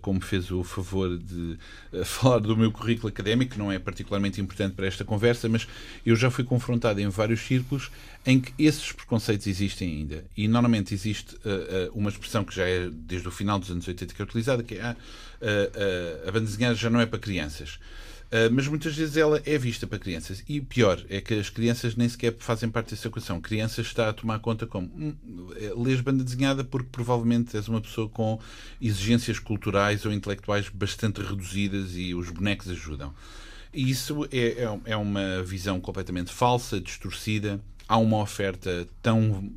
como 0.00 0.20
fez 0.20 0.50
o 0.50 0.64
favor 0.64 1.16
de 1.16 1.58
uh, 1.92 2.04
falar 2.04 2.38
do 2.40 2.56
meu 2.56 2.72
currículo 2.72 3.08
académico, 3.08 3.52
que 3.52 3.58
não 3.58 3.70
é 3.70 3.78
particularmente 3.78 4.40
importante 4.40 4.74
para 4.74 4.86
esta 4.86 5.04
conversa, 5.04 5.48
mas 5.48 5.66
eu 6.04 6.16
já 6.16 6.30
fui 6.30 6.44
confrontado 6.44 7.00
em 7.00 7.08
vários 7.08 7.40
círculos 7.40 7.90
em 8.26 8.40
que 8.40 8.52
esses 8.58 8.92
preconceitos 8.92 9.46
existem 9.46 9.88
ainda. 9.88 10.24
E 10.36 10.46
normalmente 10.48 10.92
existe 10.92 11.34
uh, 11.36 11.90
uma 11.94 12.10
expressão 12.10 12.44
que 12.44 12.54
já 12.54 12.66
é 12.66 12.90
desde 12.90 13.28
o 13.28 13.30
final 13.30 13.58
dos 13.58 13.70
anos 13.70 13.86
80 13.86 14.14
que 14.14 14.20
é 14.20 14.24
utilizada, 14.24 14.62
que 14.62 14.74
é 14.74 14.82
ah, 14.82 14.96
a 16.28 16.32
banda 16.32 16.44
desenhada 16.44 16.74
já 16.74 16.90
não 16.90 17.00
é 17.00 17.06
para 17.06 17.18
crianças. 17.18 17.78
Uh, 18.30 18.46
mas 18.52 18.68
muitas 18.68 18.94
vezes 18.94 19.16
ela 19.16 19.42
é 19.44 19.58
vista 19.58 19.88
para 19.88 19.98
crianças. 19.98 20.44
E 20.48 20.60
pior 20.60 21.04
é 21.08 21.20
que 21.20 21.34
as 21.34 21.50
crianças 21.50 21.96
nem 21.96 22.08
sequer 22.08 22.36
fazem 22.38 22.70
parte 22.70 22.90
dessa 22.90 23.08
equação. 23.08 23.40
Crianças 23.40 23.86
está 23.86 24.08
a 24.08 24.12
tomar 24.12 24.38
conta 24.38 24.68
como 24.68 24.86
hum, 24.86 25.16
lês 25.76 26.00
banda 26.00 26.22
desenhada 26.22 26.62
porque 26.62 26.88
provavelmente 26.92 27.56
és 27.56 27.66
uma 27.66 27.80
pessoa 27.80 28.08
com 28.08 28.38
exigências 28.80 29.40
culturais 29.40 30.06
ou 30.06 30.12
intelectuais 30.12 30.68
bastante 30.68 31.20
reduzidas 31.20 31.96
e 31.96 32.14
os 32.14 32.30
bonecos 32.30 32.68
ajudam. 32.68 33.12
E 33.74 33.90
isso 33.90 34.24
é, 34.30 34.62
é, 34.62 34.80
é 34.84 34.96
uma 34.96 35.42
visão 35.42 35.80
completamente 35.80 36.32
falsa, 36.32 36.80
distorcida. 36.80 37.60
Há 37.88 37.96
uma 37.96 38.18
oferta 38.18 38.86
tão, 39.02 39.50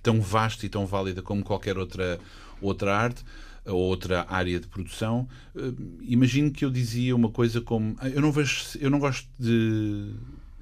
tão 0.00 0.20
vasta 0.20 0.64
e 0.64 0.68
tão 0.68 0.86
válida 0.86 1.22
como 1.22 1.42
qualquer 1.42 1.76
outra, 1.76 2.20
outra 2.60 2.96
arte 2.96 3.24
a 3.64 3.72
outra 3.72 4.26
área 4.28 4.58
de 4.58 4.66
produção, 4.66 5.28
uh, 5.54 6.00
imagino 6.02 6.50
que 6.50 6.64
eu 6.64 6.70
dizia 6.70 7.14
uma 7.14 7.30
coisa 7.30 7.60
como 7.60 7.96
eu 8.02 8.20
não 8.20 8.32
vejo, 8.32 8.64
eu 8.80 8.90
não 8.90 8.98
gosto 8.98 9.28
de 9.38 10.12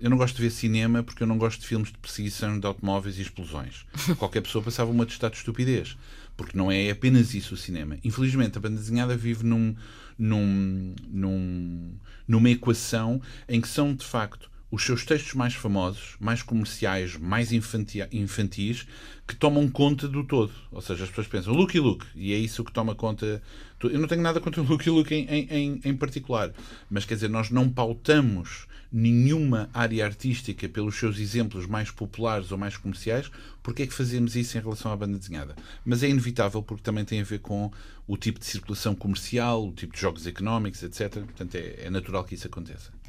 eu 0.01 0.09
não 0.09 0.17
gosto 0.17 0.37
de 0.37 0.43
ver 0.43 0.51
cinema 0.51 1.03
porque 1.03 1.23
eu 1.23 1.27
não 1.27 1.37
gosto 1.37 1.61
de 1.61 1.67
filmes 1.67 1.93
de 1.93 1.99
perseguição 1.99 2.59
de 2.59 2.67
automóveis 2.67 3.19
e 3.19 3.23
explosões. 3.23 3.85
Qualquer 4.19 4.41
pessoa 4.41 4.65
passava 4.65 4.91
uma 4.91 5.05
atestado 5.05 5.33
de 5.33 5.39
estupidez, 5.39 5.97
porque 6.37 6.57
não 6.57 6.73
é 6.73 6.91
apenas 6.91 7.35
isso 7.35 7.55
o 7.55 7.57
cinema. 7.57 7.99
Infelizmente, 8.03 8.57
a 8.57 8.61
banda 8.61 8.77
desenhada 8.77 9.15
vive 9.15 9.45
num, 9.45 9.77
num, 10.19 10.95
num, 11.07 11.93
numa 12.27 12.51
equação 12.51 13.21
em 13.47 13.61
que 13.61 13.69
são, 13.69 13.95
de 13.95 14.07
facto, 14.07 14.50
os 14.71 14.85
seus 14.85 15.05
textos 15.05 15.35
mais 15.35 15.55
famosos, 15.55 16.17
mais 16.21 16.43
comerciais, 16.43 17.17
mais 17.17 17.51
infantis, 17.53 18.87
que 19.27 19.35
tomam 19.35 19.69
conta 19.69 20.07
do 20.07 20.23
todo. 20.25 20.53
Ou 20.71 20.81
seja, 20.81 21.05
as 21.05 21.11
pessoas 21.11 21.27
pensam 21.27 21.53
Luke 21.53 21.77
e 21.77 21.81
Luke, 21.81 22.07
e 22.15 22.33
é 22.33 22.37
isso 22.37 22.65
que 22.65 22.73
toma 22.73 22.95
conta. 22.95 23.43
Eu 23.83 23.99
não 23.99 24.07
tenho 24.07 24.23
nada 24.23 24.41
contra 24.41 24.63
o 24.63 24.65
e 24.81 24.91
Luke 24.91 25.15
em, 25.15 25.49
em, 25.51 25.81
em 25.85 25.97
particular, 25.97 26.53
mas 26.89 27.05
quer 27.05 27.15
dizer, 27.15 27.29
nós 27.29 27.51
não 27.51 27.69
pautamos 27.69 28.69
nenhuma 28.93 29.71
área 29.73 30.05
artística 30.05 30.69
pelos 30.69 30.97
seus 30.97 31.19
exemplos 31.19 31.67
mais 31.67 31.91
populares 31.91 32.51
ou 32.51 32.59
mais 32.59 32.77
comerciais, 32.77 33.31
porque 33.63 33.83
é 33.83 33.87
que 33.87 33.95
fazemos 33.95 34.35
isso 34.35 34.59
em 34.59 34.61
relação 34.61 34.91
à 34.91 34.97
banda 34.97 35.19
desenhada? 35.19 35.55
Mas 35.85 36.03
é 36.03 36.09
inevitável 36.09 36.63
porque 36.63 36.83
também 36.83 37.05
tem 37.05 37.21
a 37.21 37.25
ver 37.25 37.39
com 37.39 37.71
o 38.07 38.17
tipo 38.17 38.41
de 38.41 38.47
circulação 38.47 38.95
comercial, 38.95 39.69
o 39.69 39.73
tipo 39.73 39.95
de 39.95 40.01
jogos 40.01 40.27
económicos, 40.27 40.83
etc. 40.83 41.23
Portanto, 41.23 41.55
é, 41.55 41.85
é 41.85 41.91
natural 41.91 42.25
que 42.25 42.35
isso 42.35 42.47
aconteça. 42.47 43.00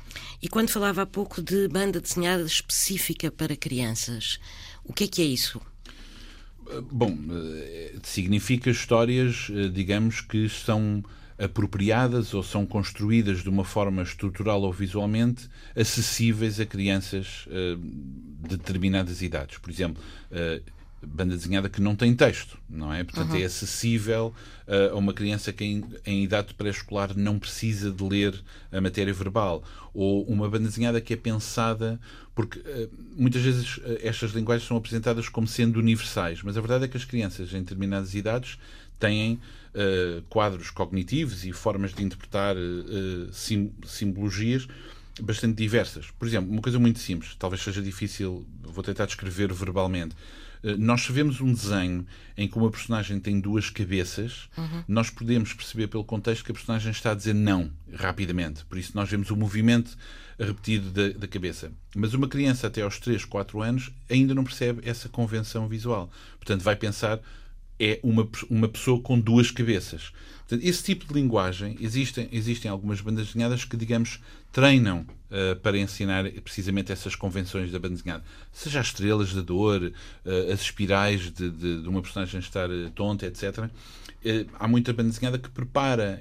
E 0.41 0.47
quando 0.47 0.69
falava 0.69 1.01
há 1.01 1.05
pouco 1.05 1.41
de 1.41 1.67
banda 1.67 2.01
desenhada 2.01 2.43
específica 2.43 3.31
para 3.31 3.55
crianças, 3.55 4.39
o 4.83 4.93
que 4.93 5.05
é 5.05 5.07
que 5.07 5.21
é 5.21 5.25
isso? 5.25 5.61
Bom, 6.91 7.17
eh, 7.31 7.95
significa 8.03 8.69
histórias, 8.69 9.47
eh, 9.49 9.67
digamos, 9.67 10.21
que 10.21 10.47
são 10.47 11.03
apropriadas 11.37 12.33
ou 12.33 12.43
são 12.43 12.65
construídas 12.65 13.41
de 13.41 13.49
uma 13.49 13.65
forma 13.65 14.03
estrutural 14.03 14.61
ou 14.61 14.71
visualmente 14.71 15.49
acessíveis 15.75 16.59
a 16.59 16.67
crianças 16.67 17.47
de 17.47 18.57
determinadas 18.57 19.23
idades. 19.23 19.57
Por 19.57 19.71
exemplo, 19.71 20.03
banda 21.05 21.35
desenhada 21.35 21.69
que 21.69 21.81
não 21.81 21.95
tem 21.95 22.13
texto, 22.15 22.57
não 22.69 22.93
é? 22.93 23.03
Portanto, 23.03 23.31
uhum. 23.31 23.39
é 23.39 23.43
acessível 23.43 24.33
uh, 24.67 24.93
a 24.93 24.95
uma 24.95 25.13
criança 25.13 25.51
que 25.51 25.63
em, 25.63 25.83
em 26.05 26.23
idade 26.23 26.53
pré-escolar 26.53 27.17
não 27.17 27.39
precisa 27.39 27.91
de 27.91 28.03
ler 28.03 28.39
a 28.71 28.79
matéria 28.79 29.13
verbal. 29.13 29.63
Ou 29.93 30.23
uma 30.25 30.49
banda 30.49 30.67
desenhada 30.67 31.01
que 31.01 31.13
é 31.13 31.17
pensada. 31.17 31.99
Porque 32.33 32.59
uh, 32.59 32.89
muitas 33.17 33.41
vezes 33.41 33.77
uh, 33.77 33.81
estas 34.01 34.31
linguagens 34.31 34.67
são 34.67 34.77
apresentadas 34.77 35.27
como 35.27 35.47
sendo 35.47 35.77
universais, 35.79 36.41
mas 36.43 36.57
a 36.57 36.61
verdade 36.61 36.85
é 36.85 36.87
que 36.87 36.97
as 36.97 37.05
crianças 37.05 37.53
em 37.53 37.59
determinadas 37.59 38.13
idades 38.13 38.57
têm 38.99 39.39
quadros 40.29 40.69
cognitivos 40.69 41.45
e 41.45 41.53
formas 41.53 41.93
de 41.93 42.03
interpretar 42.03 42.57
sim, 43.31 43.71
simbologias 43.85 44.67
bastante 45.19 45.55
diversas. 45.55 46.11
Por 46.11 46.27
exemplo, 46.27 46.51
uma 46.51 46.61
coisa 46.61 46.79
muito 46.79 46.99
simples, 46.99 47.35
talvez 47.35 47.61
seja 47.61 47.81
difícil, 47.81 48.45
vou 48.61 48.83
tentar 48.83 49.05
descrever 49.05 49.51
verbalmente. 49.53 50.15
Eh, 50.63 50.75
nós 50.77 51.07
vemos 51.07 51.41
um 51.41 51.53
desenho 51.53 52.05
em 52.37 52.47
que 52.47 52.57
uma 52.57 52.69
personagem 52.69 53.19
tem 53.19 53.39
duas 53.39 53.69
cabeças, 53.69 54.49
uhum. 54.57 54.83
nós 54.87 55.09
podemos 55.09 55.53
perceber 55.53 55.87
pelo 55.87 56.03
contexto 56.03 56.43
que 56.43 56.51
a 56.51 56.53
personagem 56.53 56.91
está 56.91 57.11
a 57.11 57.15
dizer 57.15 57.33
não 57.33 57.71
rapidamente. 57.93 58.65
Por 58.65 58.77
isso 58.77 58.91
nós 58.95 59.09
vemos 59.09 59.29
o 59.29 59.35
movimento 59.35 59.97
repetido 60.39 60.89
da, 60.89 61.17
da 61.19 61.27
cabeça. 61.27 61.71
Mas 61.95 62.13
uma 62.13 62.27
criança 62.27 62.67
até 62.67 62.81
aos 62.81 62.99
3, 62.99 63.25
4 63.25 63.61
anos 63.61 63.91
ainda 64.09 64.33
não 64.33 64.43
percebe 64.43 64.87
essa 64.87 65.07
convenção 65.07 65.67
visual. 65.67 66.09
Portanto, 66.39 66.61
vai 66.61 66.75
pensar 66.75 67.19
é 67.81 67.99
uma, 68.03 68.29
uma 68.47 68.69
pessoa 68.69 69.01
com 69.01 69.19
duas 69.19 69.49
cabeças. 69.49 70.11
Portanto, 70.51 70.67
esse 70.67 70.83
tipo 70.83 71.07
de 71.07 71.13
linguagem, 71.13 71.77
existem, 71.79 72.29
existem 72.31 72.69
algumas 72.69 73.01
bandas 73.01 73.27
desenhadas 73.27 73.65
que, 73.65 73.75
digamos, 73.75 74.19
treinam 74.51 74.99
uh, 74.99 75.55
para 75.61 75.77
ensinar 75.79 76.29
precisamente 76.43 76.91
essas 76.91 77.15
convenções 77.15 77.71
da 77.71 77.79
banda 77.79 77.95
desenhada. 77.95 78.23
Seja 78.51 78.81
as 78.81 78.87
estrelas 78.87 79.33
da 79.33 79.41
dor, 79.41 79.81
uh, 79.81 80.51
as 80.53 80.61
espirais 80.61 81.31
de, 81.31 81.49
de, 81.49 81.81
de, 81.81 81.87
uma 81.87 82.01
personagem 82.01 82.39
estar 82.39 82.69
uh, 82.69 82.89
tonta, 82.91 83.25
etc. 83.25 83.69
há 84.59 84.67
muita 84.67 84.93
banda 84.93 85.09
desenhada 85.09 85.39
que 85.39 85.49
prepara 85.49 86.19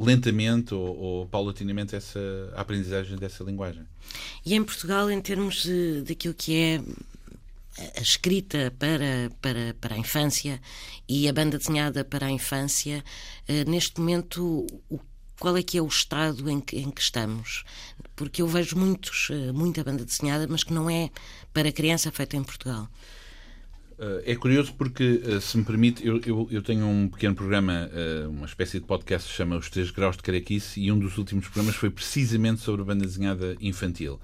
lentamente 0.00 0.74
ou, 0.74 0.96
ou, 0.96 1.26
paulatinamente 1.26 1.94
essa 1.94 2.18
a 2.56 2.62
aprendizagem 2.62 3.16
dessa 3.16 3.44
linguagem. 3.44 3.84
E 4.44 4.54
em 4.54 4.64
Portugal, 4.64 5.10
em 5.10 5.20
termos 5.20 5.68
daquilo 6.04 6.34
que 6.34 6.56
é 6.56 6.80
a 7.96 8.00
escrita 8.00 8.72
para, 8.78 9.30
para, 9.40 9.74
para 9.80 9.94
a 9.94 9.98
infância 9.98 10.60
e 11.08 11.28
a 11.28 11.32
banda 11.32 11.58
desenhada 11.58 12.04
para 12.04 12.26
a 12.26 12.30
infância, 12.30 13.02
eh, 13.48 13.64
neste 13.64 13.98
momento, 14.00 14.66
o, 14.90 15.00
qual 15.38 15.56
é 15.56 15.62
que 15.62 15.78
é 15.78 15.82
o 15.82 15.86
estado 15.86 16.48
em 16.50 16.60
que, 16.60 16.76
em 16.78 16.90
que 16.90 17.00
estamos? 17.00 17.64
Porque 18.14 18.42
eu 18.42 18.46
vejo 18.46 18.76
muitos, 18.76 19.28
eh, 19.30 19.52
muita 19.52 19.82
banda 19.82 20.04
desenhada, 20.04 20.46
mas 20.48 20.62
que 20.62 20.72
não 20.72 20.88
é 20.88 21.10
para 21.52 21.72
criança 21.72 22.12
feita 22.12 22.36
em 22.36 22.44
Portugal. 22.44 22.88
Uh, 23.98 24.20
é 24.24 24.34
curioso 24.34 24.74
porque, 24.74 25.22
se 25.40 25.56
me 25.56 25.64
permite, 25.64 26.04
eu, 26.06 26.20
eu, 26.26 26.48
eu 26.50 26.62
tenho 26.62 26.86
um 26.86 27.08
pequeno 27.08 27.34
programa, 27.34 27.88
uma 28.28 28.46
espécie 28.46 28.80
de 28.80 28.86
podcast 28.86 29.28
que 29.28 29.32
se 29.32 29.36
chama 29.36 29.56
Os 29.56 29.70
Três 29.70 29.90
Graus 29.90 30.16
de 30.16 30.22
Caraquice, 30.22 30.80
e 30.80 30.90
um 30.90 30.98
dos 30.98 31.18
últimos 31.18 31.44
programas 31.46 31.76
foi 31.76 31.88
precisamente 31.88 32.60
sobre 32.62 32.82
a 32.82 32.84
banda 32.84 33.04
desenhada 33.04 33.56
infantil. 33.60 34.18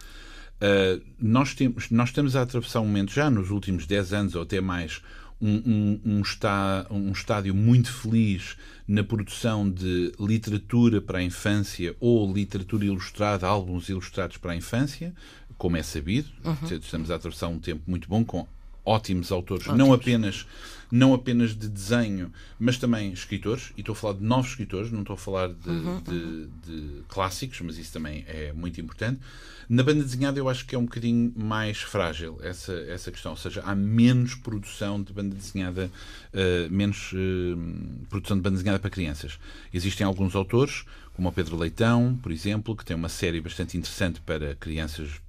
Nós, 1.20 1.54
temos, 1.54 1.90
nós 1.90 2.08
estamos 2.08 2.34
a 2.36 2.42
atravessar 2.42 2.80
um 2.80 2.86
momento, 2.86 3.12
já 3.12 3.30
nos 3.30 3.50
últimos 3.50 3.86
10 3.86 4.12
anos 4.12 4.34
ou 4.34 4.42
até 4.42 4.60
mais, 4.60 5.00
um, 5.40 5.54
um, 5.54 6.00
um, 6.04 6.20
está, 6.20 6.86
um 6.90 7.12
estádio 7.12 7.54
muito 7.54 7.92
feliz 7.92 8.56
na 8.86 9.04
produção 9.04 9.70
de 9.70 10.12
literatura 10.18 11.00
para 11.00 11.18
a 11.18 11.22
infância 11.22 11.94
ou 12.00 12.32
literatura 12.32 12.84
ilustrada, 12.84 13.46
álbuns 13.46 13.88
ilustrados 13.88 14.36
para 14.36 14.52
a 14.52 14.56
infância, 14.56 15.14
como 15.56 15.76
é 15.76 15.82
sabido. 15.82 16.28
Uhum. 16.44 16.76
Estamos 16.76 17.10
a 17.10 17.14
atravessar 17.14 17.48
um 17.48 17.58
tempo 17.58 17.82
muito 17.86 18.08
bom 18.08 18.24
com 18.24 18.46
ótimos 18.88 19.30
autores, 19.30 19.66
ótimos. 19.66 19.78
não 19.78 19.92
apenas 19.92 20.46
não 20.90 21.12
apenas 21.12 21.50
de 21.50 21.68
desenho, 21.68 22.32
mas 22.58 22.78
também 22.78 23.12
escritores, 23.12 23.72
e 23.76 23.80
estou 23.80 23.92
a 23.92 23.96
falar 23.96 24.14
de 24.14 24.24
novos 24.24 24.50
escritores, 24.50 24.90
não 24.90 25.00
estou 25.00 25.14
a 25.14 25.18
falar 25.18 25.48
de, 25.48 25.68
uhum. 25.68 26.02
de, 26.02 26.46
de 26.66 27.02
clássicos, 27.08 27.60
mas 27.60 27.78
isso 27.78 27.92
também 27.92 28.24
é 28.26 28.52
muito 28.52 28.80
importante. 28.80 29.20
Na 29.68 29.82
banda 29.82 30.02
desenhada 30.02 30.38
eu 30.38 30.48
acho 30.48 30.64
que 30.64 30.74
é 30.74 30.78
um 30.78 30.84
bocadinho 30.84 31.30
mais 31.36 31.78
frágil 31.82 32.38
essa, 32.42 32.72
essa 32.72 33.12
questão, 33.12 33.32
ou 33.32 33.36
seja, 33.36 33.60
há 33.66 33.74
menos 33.74 34.34
produção 34.34 35.02
de 35.02 35.12
banda 35.12 35.34
desenhada, 35.34 35.90
uh, 36.32 36.72
menos 36.72 37.12
uh, 37.12 38.06
produção 38.08 38.38
de 38.38 38.42
banda 38.42 38.56
desenhada 38.56 38.78
para 38.78 38.88
crianças. 38.88 39.38
Existem 39.72 40.06
alguns 40.06 40.34
autores, 40.34 40.86
como 41.12 41.28
o 41.28 41.32
Pedro 41.32 41.56
Leitão, 41.56 42.18
por 42.22 42.32
exemplo, 42.32 42.74
que 42.74 42.84
tem 42.84 42.96
uma 42.96 43.10
série 43.10 43.42
bastante 43.42 43.76
interessante 43.76 44.22
para 44.22 44.54
crianças 44.54 45.20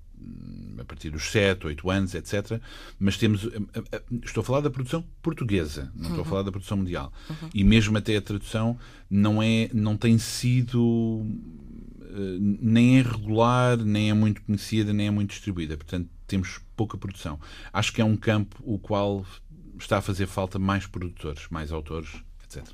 a 0.79 0.85
partir 0.85 1.09
dos 1.09 1.29
7, 1.31 1.67
8 1.67 1.89
anos, 1.89 2.15
etc. 2.15 2.61
Mas 2.99 3.17
temos. 3.17 3.45
Eh, 3.45 3.81
eh, 3.91 4.01
estou 4.23 4.41
a 4.41 4.43
falar 4.43 4.61
da 4.61 4.69
produção 4.69 5.03
portuguesa, 5.21 5.91
não 5.95 6.09
estou 6.09 6.21
a 6.21 6.25
falar 6.25 6.43
da 6.43 6.51
produção 6.51 6.77
mundial. 6.77 7.11
Uhum. 7.29 7.49
E 7.53 7.63
mesmo 7.63 7.97
até 7.97 8.15
a 8.15 8.21
tradução 8.21 8.77
não, 9.09 9.41
é, 9.41 9.69
não 9.73 9.97
tem 9.97 10.17
sido. 10.17 11.25
Eh, 12.01 12.37
nem 12.39 12.99
é 12.99 13.01
regular, 13.01 13.77
nem 13.77 14.09
é 14.09 14.13
muito 14.13 14.41
conhecida, 14.41 14.93
nem 14.93 15.07
é 15.07 15.11
muito 15.11 15.31
distribuída. 15.31 15.77
Portanto, 15.77 16.09
temos 16.27 16.59
pouca 16.75 16.97
produção. 16.97 17.39
Acho 17.73 17.93
que 17.93 18.01
é 18.01 18.05
um 18.05 18.15
campo 18.15 18.61
o 18.63 18.79
qual 18.79 19.25
está 19.77 19.97
a 19.97 20.01
fazer 20.01 20.27
falta 20.27 20.59
mais 20.59 20.85
produtores, 20.85 21.47
mais 21.49 21.71
autores, 21.71 22.09
etc. 22.43 22.65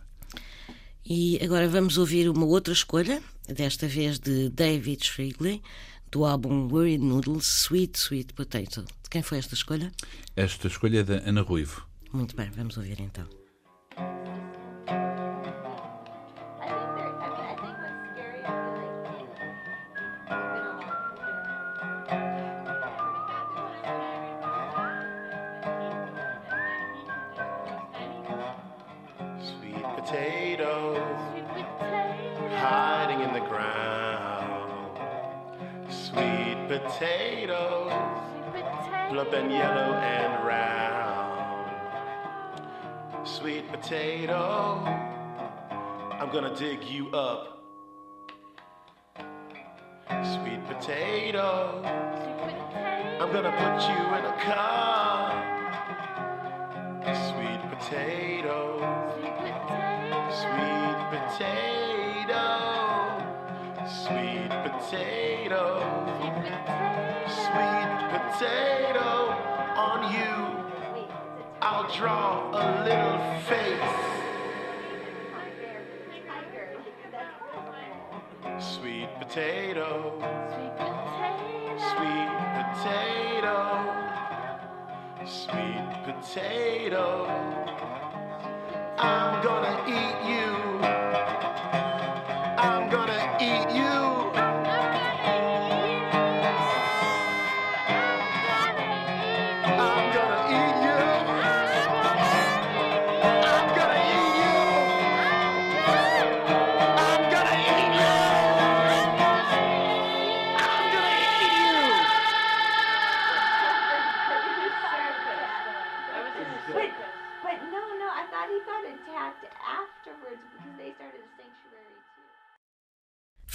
E 1.07 1.39
agora 1.43 1.67
vamos 1.67 1.99
ouvir 1.99 2.27
uma 2.29 2.45
outra 2.45 2.73
escolha, 2.73 3.21
desta 3.47 3.87
vez 3.87 4.17
de 4.19 4.49
David 4.49 5.05
Shrigley 5.05 5.61
do 6.11 6.25
álbum 6.25 6.67
Worried 6.67 7.03
Noodles 7.03 7.45
Sweet 7.45 7.97
Sweet 7.97 8.33
Potato. 8.33 8.83
De 9.03 9.09
quem 9.09 9.21
foi 9.21 9.37
esta 9.37 9.53
escolha? 9.53 9.91
Esta 10.35 10.67
escolha 10.67 10.99
é 10.99 11.03
da 11.03 11.15
Ana 11.27 11.41
Ruivo. 11.41 11.87
Muito 12.11 12.35
bem, 12.35 12.49
vamos 12.51 12.77
ouvir 12.77 12.99
então. 12.99 13.27
Sweet 86.35 86.43
potato. 86.43 87.25
I'm 88.97 89.43
gonna 89.43 89.83
eat 89.87 90.14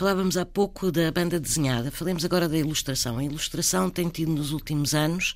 Falávamos 0.00 0.38
há 0.38 0.46
pouco 0.46 0.90
da 0.90 1.12
banda 1.12 1.38
desenhada, 1.38 1.90
falemos 1.90 2.24
agora 2.24 2.48
da 2.48 2.56
ilustração. 2.56 3.18
A 3.18 3.22
ilustração 3.24 3.90
tem 3.90 4.08
tido 4.08 4.32
nos 4.32 4.50
últimos 4.50 4.94
anos, 4.94 5.34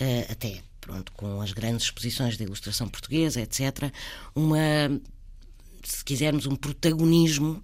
eh, 0.00 0.26
até 0.28 0.64
pronto, 0.80 1.12
com 1.12 1.40
as 1.40 1.52
grandes 1.52 1.84
exposições 1.84 2.36
da 2.36 2.42
ilustração 2.42 2.88
portuguesa, 2.88 3.40
etc., 3.40 3.92
uma, 4.34 4.58
se 5.84 6.04
quisermos, 6.04 6.44
um 6.44 6.56
protagonismo 6.56 7.62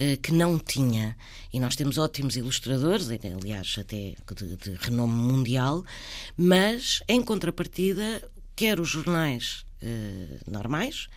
eh, 0.00 0.16
que 0.16 0.32
não 0.32 0.58
tinha. 0.58 1.16
E 1.52 1.60
nós 1.60 1.76
temos 1.76 1.96
ótimos 1.96 2.34
ilustradores, 2.34 3.08
aliás, 3.08 3.76
até 3.78 4.16
de, 4.34 4.56
de 4.56 4.74
renome 4.80 5.14
mundial, 5.14 5.84
mas, 6.36 7.04
em 7.06 7.22
contrapartida, 7.22 8.20
quer 8.56 8.80
os 8.80 8.88
jornais 8.88 9.64
eh, 9.80 10.40
normais, 10.50 11.08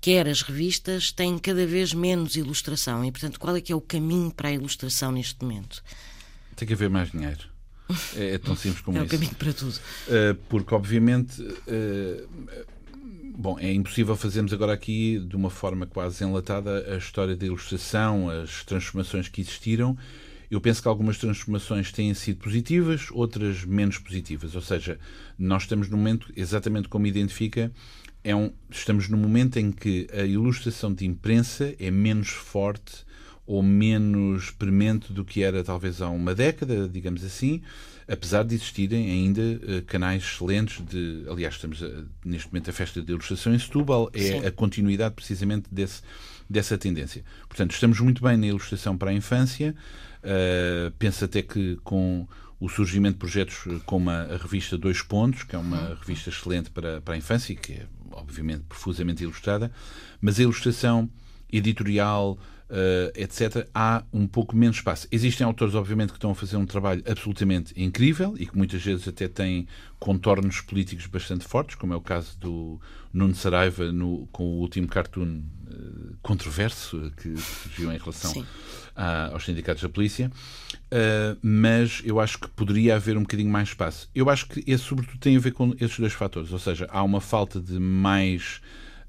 quer 0.00 0.28
as 0.28 0.42
revistas, 0.42 1.12
têm 1.12 1.38
cada 1.38 1.66
vez 1.66 1.92
menos 1.92 2.36
ilustração. 2.36 3.04
E, 3.04 3.10
portanto, 3.10 3.38
qual 3.38 3.56
é 3.56 3.60
que 3.60 3.72
é 3.72 3.76
o 3.76 3.80
caminho 3.80 4.30
para 4.30 4.48
a 4.48 4.52
ilustração 4.52 5.12
neste 5.12 5.42
momento? 5.42 5.82
Tem 6.56 6.66
que 6.66 6.74
haver 6.74 6.90
mais 6.90 7.10
dinheiro. 7.10 7.48
É, 8.16 8.34
é 8.34 8.38
tão 8.38 8.54
simples 8.54 8.82
como 8.82 8.96
isso. 8.96 9.04
É 9.04 9.06
o 9.06 9.10
caminho 9.10 9.34
para 9.34 9.52
tudo. 9.52 9.74
Uh, 9.76 10.34
porque, 10.48 10.74
obviamente, 10.74 11.40
uh, 11.42 12.28
bom, 13.36 13.58
é 13.58 13.72
impossível 13.72 14.16
fazermos 14.16 14.52
agora 14.52 14.72
aqui, 14.72 15.18
de 15.18 15.36
uma 15.36 15.50
forma 15.50 15.86
quase 15.86 16.22
enlatada, 16.24 16.92
a 16.92 16.96
história 16.96 17.36
da 17.36 17.46
ilustração, 17.46 18.28
as 18.28 18.64
transformações 18.64 19.28
que 19.28 19.40
existiram. 19.40 19.96
Eu 20.50 20.60
penso 20.60 20.80
que 20.80 20.88
algumas 20.88 21.18
transformações 21.18 21.92
têm 21.92 22.12
sido 22.14 22.38
positivas, 22.38 23.08
outras 23.10 23.64
menos 23.64 23.98
positivas. 23.98 24.54
Ou 24.54 24.62
seja, 24.62 24.98
nós 25.38 25.62
estamos 25.62 25.88
no 25.88 25.96
momento, 25.96 26.32
exatamente 26.34 26.88
como 26.88 27.06
identifica, 27.06 27.70
é 28.24 28.34
um, 28.34 28.52
estamos 28.70 29.08
no 29.08 29.16
momento 29.16 29.58
em 29.58 29.70
que 29.70 30.08
a 30.12 30.24
ilustração 30.24 30.92
de 30.92 31.06
imprensa 31.06 31.74
é 31.78 31.90
menos 31.90 32.28
forte 32.28 33.06
ou 33.46 33.62
menos 33.62 34.50
premente 34.50 35.10
do 35.10 35.24
que 35.24 35.42
era 35.42 35.64
talvez 35.64 36.02
há 36.02 36.10
uma 36.10 36.34
década, 36.34 36.86
digamos 36.86 37.24
assim, 37.24 37.62
apesar 38.06 38.42
de 38.42 38.54
existirem 38.54 39.10
ainda 39.10 39.40
uh, 39.40 39.82
canais 39.86 40.22
excelentes 40.22 40.84
de. 40.84 41.24
Aliás, 41.30 41.54
estamos 41.54 41.82
a, 41.82 42.04
neste 42.22 42.48
momento 42.52 42.68
a 42.68 42.72
festa 42.74 43.00
de 43.00 43.10
ilustração 43.10 43.54
em 43.54 43.58
Setúbal, 43.58 44.10
é 44.12 44.20
Sim. 44.20 44.46
a 44.46 44.50
continuidade 44.50 45.14
precisamente 45.14 45.66
desse, 45.72 46.02
dessa 46.48 46.76
tendência. 46.76 47.24
Portanto, 47.48 47.72
estamos 47.72 47.98
muito 48.00 48.22
bem 48.22 48.36
na 48.36 48.46
ilustração 48.46 48.98
para 48.98 49.10
a 49.10 49.14
infância. 49.14 49.74
Uh, 50.28 50.90
penso 50.98 51.24
até 51.24 51.40
que 51.40 51.76
com 51.82 52.28
o 52.60 52.68
surgimento 52.68 53.14
de 53.14 53.18
projetos 53.20 53.64
como 53.86 54.10
a, 54.10 54.24
a, 54.24 54.36
revista 54.36 54.76
Dois 54.76 55.00
Pontos, 55.00 55.42
que 55.42 55.56
é 55.56 55.58
uma 55.58 55.96
revista 56.00 56.28
excelente 56.28 56.70
para, 56.70 57.00
para 57.00 57.14
a 57.14 57.16
infância 57.16 57.54
e 57.54 57.56
que 57.56 57.72
é 57.72 57.86
obviamente 58.10 58.64
profusamente 58.68 59.22
ilustrada, 59.22 59.72
mas 60.20 60.38
a 60.38 60.42
ilustração 60.42 61.08
editorial, 61.50 62.38
uh, 62.68 63.12
etc., 63.14 63.66
há 63.74 64.04
um 64.12 64.26
pouco 64.26 64.56
menos 64.56 64.76
espaço. 64.76 65.08
Existem 65.10 65.46
autores, 65.46 65.74
obviamente, 65.74 66.10
que 66.10 66.16
estão 66.16 66.30
a 66.30 66.34
fazer 66.34 66.56
um 66.56 66.66
trabalho 66.66 67.02
absolutamente 67.08 67.72
incrível 67.80 68.34
e 68.38 68.46
que 68.46 68.56
muitas 68.56 68.82
vezes 68.82 69.08
até 69.08 69.28
têm 69.28 69.66
contornos 69.98 70.60
políticos 70.60 71.06
bastante 71.06 71.46
fortes, 71.46 71.76
como 71.76 71.94
é 71.94 71.96
o 71.96 72.00
caso 72.00 72.36
do 72.38 72.80
Nuno 73.12 73.34
Saraiva 73.34 73.90
no, 73.90 74.26
com 74.30 74.44
o 74.44 74.58
último 74.58 74.88
cartoon 74.88 75.42
uh, 75.70 76.16
controverso 76.20 77.10
que 77.16 77.36
surgiu 77.36 77.92
em 77.92 77.98
relação 77.98 78.44
aos 79.32 79.44
sindicatos 79.44 79.82
da 79.82 79.88
polícia. 79.88 80.30
Uh, 80.92 81.38
mas 81.42 82.02
eu 82.04 82.18
acho 82.18 82.38
que 82.38 82.48
poderia 82.48 82.96
haver 82.96 83.16
um 83.16 83.22
bocadinho 83.22 83.50
mais 83.50 83.68
espaço. 83.68 84.08
Eu 84.14 84.28
acho 84.28 84.48
que 84.48 84.64
esse, 84.66 84.82
sobretudo, 84.84 85.18
tem 85.18 85.36
a 85.36 85.40
ver 85.40 85.52
com 85.52 85.74
esses 85.80 85.98
dois 85.98 86.12
fatores, 86.12 86.52
ou 86.52 86.58
seja, 86.58 86.86
há 86.90 87.02
uma 87.02 87.20
falta 87.20 87.60
de 87.60 87.78
mais 87.78 88.60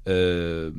uh, 0.06 0.72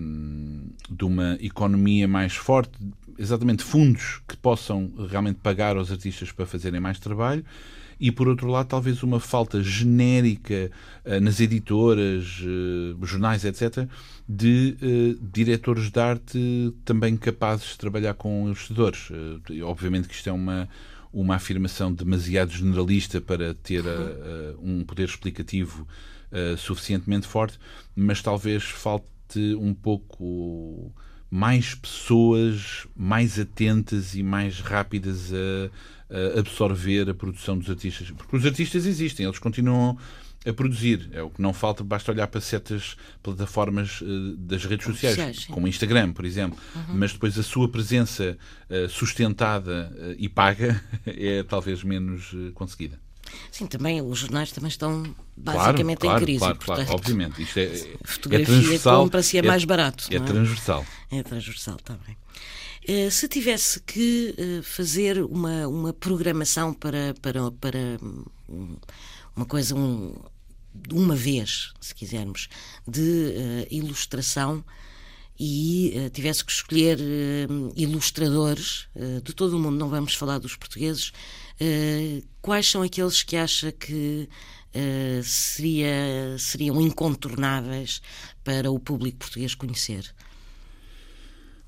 de 0.89 1.03
uma 1.03 1.37
economia 1.41 2.07
mais 2.07 2.33
forte, 2.35 2.71
exatamente 3.17 3.63
fundos 3.63 4.21
que 4.27 4.37
possam 4.37 4.91
realmente 5.09 5.39
pagar 5.41 5.75
aos 5.75 5.91
artistas 5.91 6.31
para 6.31 6.45
fazerem 6.45 6.79
mais 6.79 6.99
trabalho 6.99 7.43
e 8.01 8.11
por 8.11 8.27
outro 8.27 8.47
lado 8.47 8.67
talvez 8.67 9.03
uma 9.03 9.19
falta 9.19 9.61
genérica 9.61 10.71
uh, 11.05 11.21
nas 11.21 11.39
editoras, 11.39 12.39
uh, 12.41 13.05
jornais, 13.05 13.45
etc., 13.45 13.87
de 14.27 14.75
uh, 14.81 15.27
diretores 15.31 15.91
de 15.91 15.99
arte 15.99 16.73
também 16.83 17.15
capazes 17.15 17.69
de 17.69 17.77
trabalhar 17.77 18.15
com 18.15 18.47
ilustradores. 18.47 19.09
obviamente 19.63 20.07
que 20.07 20.15
isto 20.15 20.27
é 20.27 20.33
uma 20.33 20.67
uma 21.13 21.35
afirmação 21.35 21.93
demasiado 21.93 22.53
generalista 22.53 23.19
para 23.19 23.53
ter 23.53 23.83
um 24.63 24.81
poder 24.85 25.03
explicativo 25.03 25.85
suficientemente 26.57 27.27
forte, 27.27 27.59
mas 27.93 28.21
talvez 28.21 28.63
falte 28.63 29.55
um 29.59 29.73
pouco 29.73 30.89
mais 31.31 31.73
pessoas 31.73 32.85
mais 32.93 33.39
atentas 33.39 34.15
e 34.15 34.21
mais 34.21 34.59
rápidas 34.59 35.31
a, 35.31 36.35
a, 36.35 36.39
absorver 36.39 37.09
a 37.09 37.13
produção 37.13 37.57
dos 37.57 37.69
artistas. 37.69 38.11
Porque 38.11 38.35
os 38.35 38.45
artistas 38.45 38.85
existem, 38.85 39.25
eles 39.25 39.39
continuam 39.39 39.97
a 40.45 40.51
produzir. 40.51 41.09
É 41.13 41.21
o 41.21 41.29
que 41.29 41.41
não 41.41 41.53
falta, 41.53 41.85
basta 41.85 42.11
olhar 42.11 42.27
para 42.27 42.41
certas 42.41 42.97
plataformas 43.23 44.01
uh, 44.01 44.35
das 44.37 44.65
redes 44.65 44.85
sociais, 44.85 45.15
sociais 45.15 45.45
como 45.45 45.67
o 45.67 45.69
Instagram, 45.69 46.11
por 46.11 46.25
exemplo. 46.25 46.59
Uhum. 46.75 46.95
Mas 46.95 47.13
depois 47.13 47.39
a 47.39 47.43
sua 47.43 47.69
presença 47.69 48.37
uh, 48.69 48.89
sustentada 48.89 49.89
uh, 49.95 50.15
e 50.17 50.27
paga 50.27 50.83
é 51.05 51.43
talvez 51.43 51.81
menos 51.81 52.35
conseguida. 52.53 52.99
Sim, 53.49 53.67
também 53.67 54.01
os 54.01 54.19
jornais 54.19 54.51
também 54.51 54.67
estão 54.67 55.15
basicamente 55.41 55.99
claro, 55.99 56.21
em 56.21 56.25
crise. 56.25 56.39
Claro, 56.39 56.57
portanto, 56.57 56.85
claro, 56.85 56.93
obviamente. 56.93 57.41
Isto 57.41 57.59
é, 57.59 57.65
a 58.03 58.07
fotografia 58.07 58.55
é 58.55 58.57
transversal, 58.57 59.03
compra-se 59.03 59.37
é, 59.37 59.39
é 59.39 59.43
mais 59.43 59.65
barato. 59.65 60.07
É, 60.11 60.15
é, 60.15 60.19
transversal. 60.19 60.85
É 61.11 61.23
transversal 61.23 61.77
também. 61.77 62.17
Uh, 62.87 63.11
se 63.11 63.27
tivesse 63.27 63.79
que 63.81 64.33
uh, 64.37 64.63
fazer 64.63 65.23
uma, 65.23 65.67
uma 65.67 65.93
programação 65.93 66.73
para, 66.73 67.13
para, 67.21 67.51
para 67.51 67.79
um, 68.49 68.75
uma 69.35 69.45
coisa, 69.45 69.75
um, 69.75 70.13
uma 70.91 71.15
vez, 71.15 71.73
se 71.79 71.93
quisermos, 71.93 72.47
de 72.87 73.01
uh, 73.01 73.67
ilustração 73.69 74.63
e 75.39 75.93
uh, 75.95 76.09
tivesse 76.09 76.43
que 76.45 76.51
escolher 76.51 76.99
uh, 76.99 77.73
ilustradores 77.75 78.87
de 79.23 79.33
todo 79.33 79.57
o 79.57 79.59
mundo, 79.59 79.77
não 79.77 79.89
vamos 79.89 80.13
falar 80.13 80.37
dos 80.37 80.55
portugueses, 80.55 81.11
quais 82.41 82.67
são 82.67 82.81
aqueles 82.81 83.21
que 83.21 83.35
acha 83.35 83.71
que 83.71 84.27
seria, 85.23 86.37
seriam 86.37 86.81
incontornáveis 86.81 88.01
para 88.43 88.71
o 88.71 88.79
público 88.79 89.19
português 89.19 89.55
conhecer? 89.55 90.13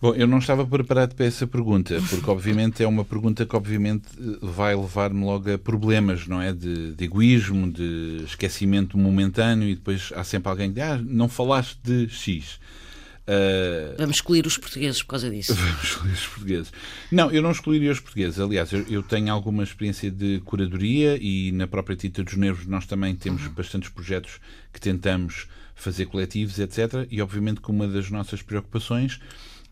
Bom, 0.04 0.14
eu 0.16 0.28
não 0.28 0.40
estava 0.40 0.68
preparado 0.68 1.16
para 1.16 1.26
essa 1.26 1.48
pergunta, 1.48 1.98
porque 2.10 2.30
obviamente 2.30 2.84
é 2.84 2.88
uma 2.88 3.06
pergunta 3.06 3.46
que 3.46 3.56
obviamente 3.56 4.10
vai 4.42 4.76
levar-me 4.76 5.24
logo 5.24 5.50
a 5.50 5.58
problemas, 5.58 6.28
não 6.28 6.42
é? 6.42 6.52
De, 6.52 6.92
de, 6.92 7.06
egoísmo, 7.06 7.72
de 7.72 8.22
esquecimento 8.26 8.98
momentâneo 8.98 9.70
e 9.70 9.76
depois 9.76 10.12
há 10.14 10.26
sempre 10.26 10.50
alguém 10.50 10.74
que 10.74 10.82
diz, 10.82 10.84
ah, 10.84 11.02
não 11.02 11.30
falaste 11.30 11.80
de 11.82 12.10
X. 12.10 12.60
Uh... 13.28 13.96
Vamos 13.98 14.18
excluir 14.18 14.46
os 14.46 14.58
portugueses 14.58 15.02
por 15.02 15.10
causa 15.10 15.30
disso. 15.30 15.54
Vamos 15.56 15.84
excluir 15.84 16.14
os 16.14 16.28
portugueses. 16.28 16.74
Não, 17.12 17.32
eu 17.32 17.42
não 17.42 17.52
excluiria 17.52 17.92
os 17.92 18.00
portugueses. 18.00 18.40
Aliás, 18.40 18.72
eu, 18.72 18.86
eu 18.90 19.04
tenho 19.04 19.32
alguma 19.32 19.64
experiência 19.64 20.12
de 20.12 20.42
curadoria 20.42 21.18
e 21.22 21.52
na 21.54 21.68
própria 21.68 21.96
Tita 21.96 22.24
dos 22.24 22.36
Nervos 22.36 22.66
nós 22.66 22.86
também 22.86 23.16
temos 23.16 23.46
uhum. 23.46 23.54
bastantes 23.54 23.90
projetos 23.90 24.40
que 24.72 24.80
tentamos 24.80 25.48
fazer 25.74 26.06
coletivos, 26.06 26.60
etc. 26.60 27.08
E 27.10 27.22
obviamente 27.22 27.62
que 27.62 27.72
uma 27.72 27.88
das 27.88 28.10
nossas 28.10 28.42
preocupações 28.42 29.20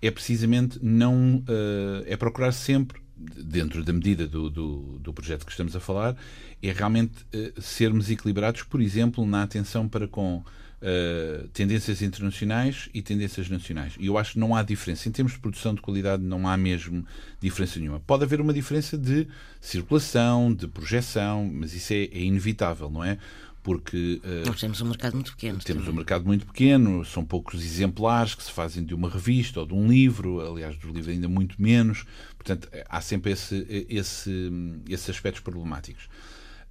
é 0.01 0.09
precisamente 0.09 0.79
não. 0.81 1.37
Uh, 1.37 2.03
é 2.05 2.15
procurar 2.15 2.51
sempre 2.51 3.01
dentro 3.17 3.83
da 3.83 3.93
medida 3.93 4.27
do, 4.27 4.49
do, 4.49 4.99
do, 4.99 5.13
projeto 5.13 5.45
que 5.45 5.51
estamos 5.51 5.75
a 5.75 5.79
falar, 5.79 6.15
é 6.61 6.71
realmente 6.71 7.23
uh, 7.35 7.61
sermos 7.61 8.09
equilibrados, 8.09 8.63
por 8.63 8.81
exemplo, 8.81 9.25
na 9.25 9.43
atenção 9.43 9.87
para 9.87 10.07
com 10.07 10.43
uh, 10.81 11.47
tendências 11.49 12.01
internacionais 12.01 12.89
e 12.93 13.01
tendências 13.01 13.49
nacionais. 13.49 13.93
E 13.99 14.07
eu 14.07 14.17
acho 14.17 14.33
que 14.33 14.39
não 14.39 14.55
há 14.55 14.63
diferença. 14.63 15.07
Em 15.07 15.11
termos 15.11 15.33
de 15.33 15.39
produção 15.39 15.73
de 15.73 15.81
qualidade, 15.81 16.23
não 16.23 16.47
há 16.47 16.57
mesmo 16.57 17.05
diferença 17.39 17.79
nenhuma. 17.79 17.99
Pode 17.99 18.23
haver 18.23 18.41
uma 18.41 18.53
diferença 18.53 18.97
de 18.97 19.27
circulação, 19.59 20.53
de 20.53 20.67
projeção, 20.67 21.49
mas 21.53 21.73
isso 21.73 21.93
é, 21.93 22.03
é 22.03 22.19
inevitável, 22.19 22.89
não 22.89 23.03
é? 23.03 23.17
porque 23.63 24.19
uh, 24.23 24.47
nós 24.47 24.59
temos 24.59 24.81
um 24.81 24.87
mercado 24.87 25.13
muito 25.13 25.31
pequeno. 25.31 25.59
Temos 25.59 25.83
também. 25.83 25.93
um 25.93 25.97
mercado 25.97 26.25
muito 26.25 26.47
pequeno, 26.47 27.05
são 27.05 27.23
poucos 27.23 27.63
exemplares 27.63 28.33
que 28.33 28.43
se 28.43 28.51
fazem 28.51 28.83
de 28.83 28.95
uma 28.95 29.07
revista 29.07 29.59
ou 29.59 29.67
de 29.67 29.73
um 29.75 29.87
livro, 29.87 30.41
aliás, 30.41 30.75
dos 30.75 30.85
livros 30.85 31.07
ainda 31.07 31.27
muito 31.27 31.61
menos. 31.61 32.05
Portanto, 32.37 32.67
há 32.89 33.01
sempre 33.01 33.31
esse, 33.33 33.85
esse, 33.87 34.51
esses 34.89 35.09
aspectos 35.09 35.43
problemáticos. 35.43 36.09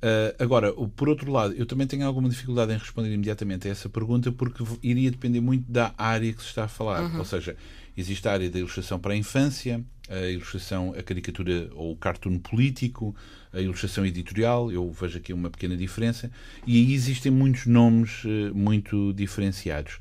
Uh, 0.03 0.43
agora, 0.43 0.73
por 0.73 1.11
outro 1.11 1.31
lado, 1.31 1.53
eu 1.55 1.67
também 1.67 1.87
tenho 1.87 2.07
alguma 2.07 2.29
dificuldade 2.29 2.73
em 2.73 2.79
responder 2.79 3.13
imediatamente 3.13 3.69
a 3.69 3.71
essa 3.71 3.87
pergunta 3.89 4.33
porque 4.33 4.65
iria 4.83 5.11
depender 5.11 5.41
muito 5.41 5.71
da 5.71 5.93
área 5.99 6.33
que 6.33 6.43
se 6.43 6.49
está 6.49 6.65
a 6.65 6.69
falar. 6.69 7.03
Uhum. 7.03 7.19
Ou 7.19 7.25
seja, 7.25 7.55
existe 7.97 8.27
a 8.27 8.33
área 8.33 8.49
da 8.49 8.59
ilustração 8.59 8.99
para 8.99 9.13
a 9.13 9.17
infância, 9.17 9.85
a 10.09 10.27
ilustração, 10.27 10.95
a 10.99 11.03
caricatura 11.03 11.69
ou 11.75 11.93
o 11.93 11.97
cartoon 11.97 12.39
político, 12.39 13.15
a 13.53 13.61
ilustração 13.61 14.07
editorial, 14.07 14.73
eu 14.73 14.91
vejo 14.91 15.19
aqui 15.19 15.35
uma 15.35 15.51
pequena 15.51 15.77
diferença, 15.77 16.31
e 16.67 16.77
aí 16.77 16.95
existem 16.95 17.31
muitos 17.31 17.67
nomes 17.67 18.25
uh, 18.25 18.55
muito 18.55 19.13
diferenciados. 19.13 19.99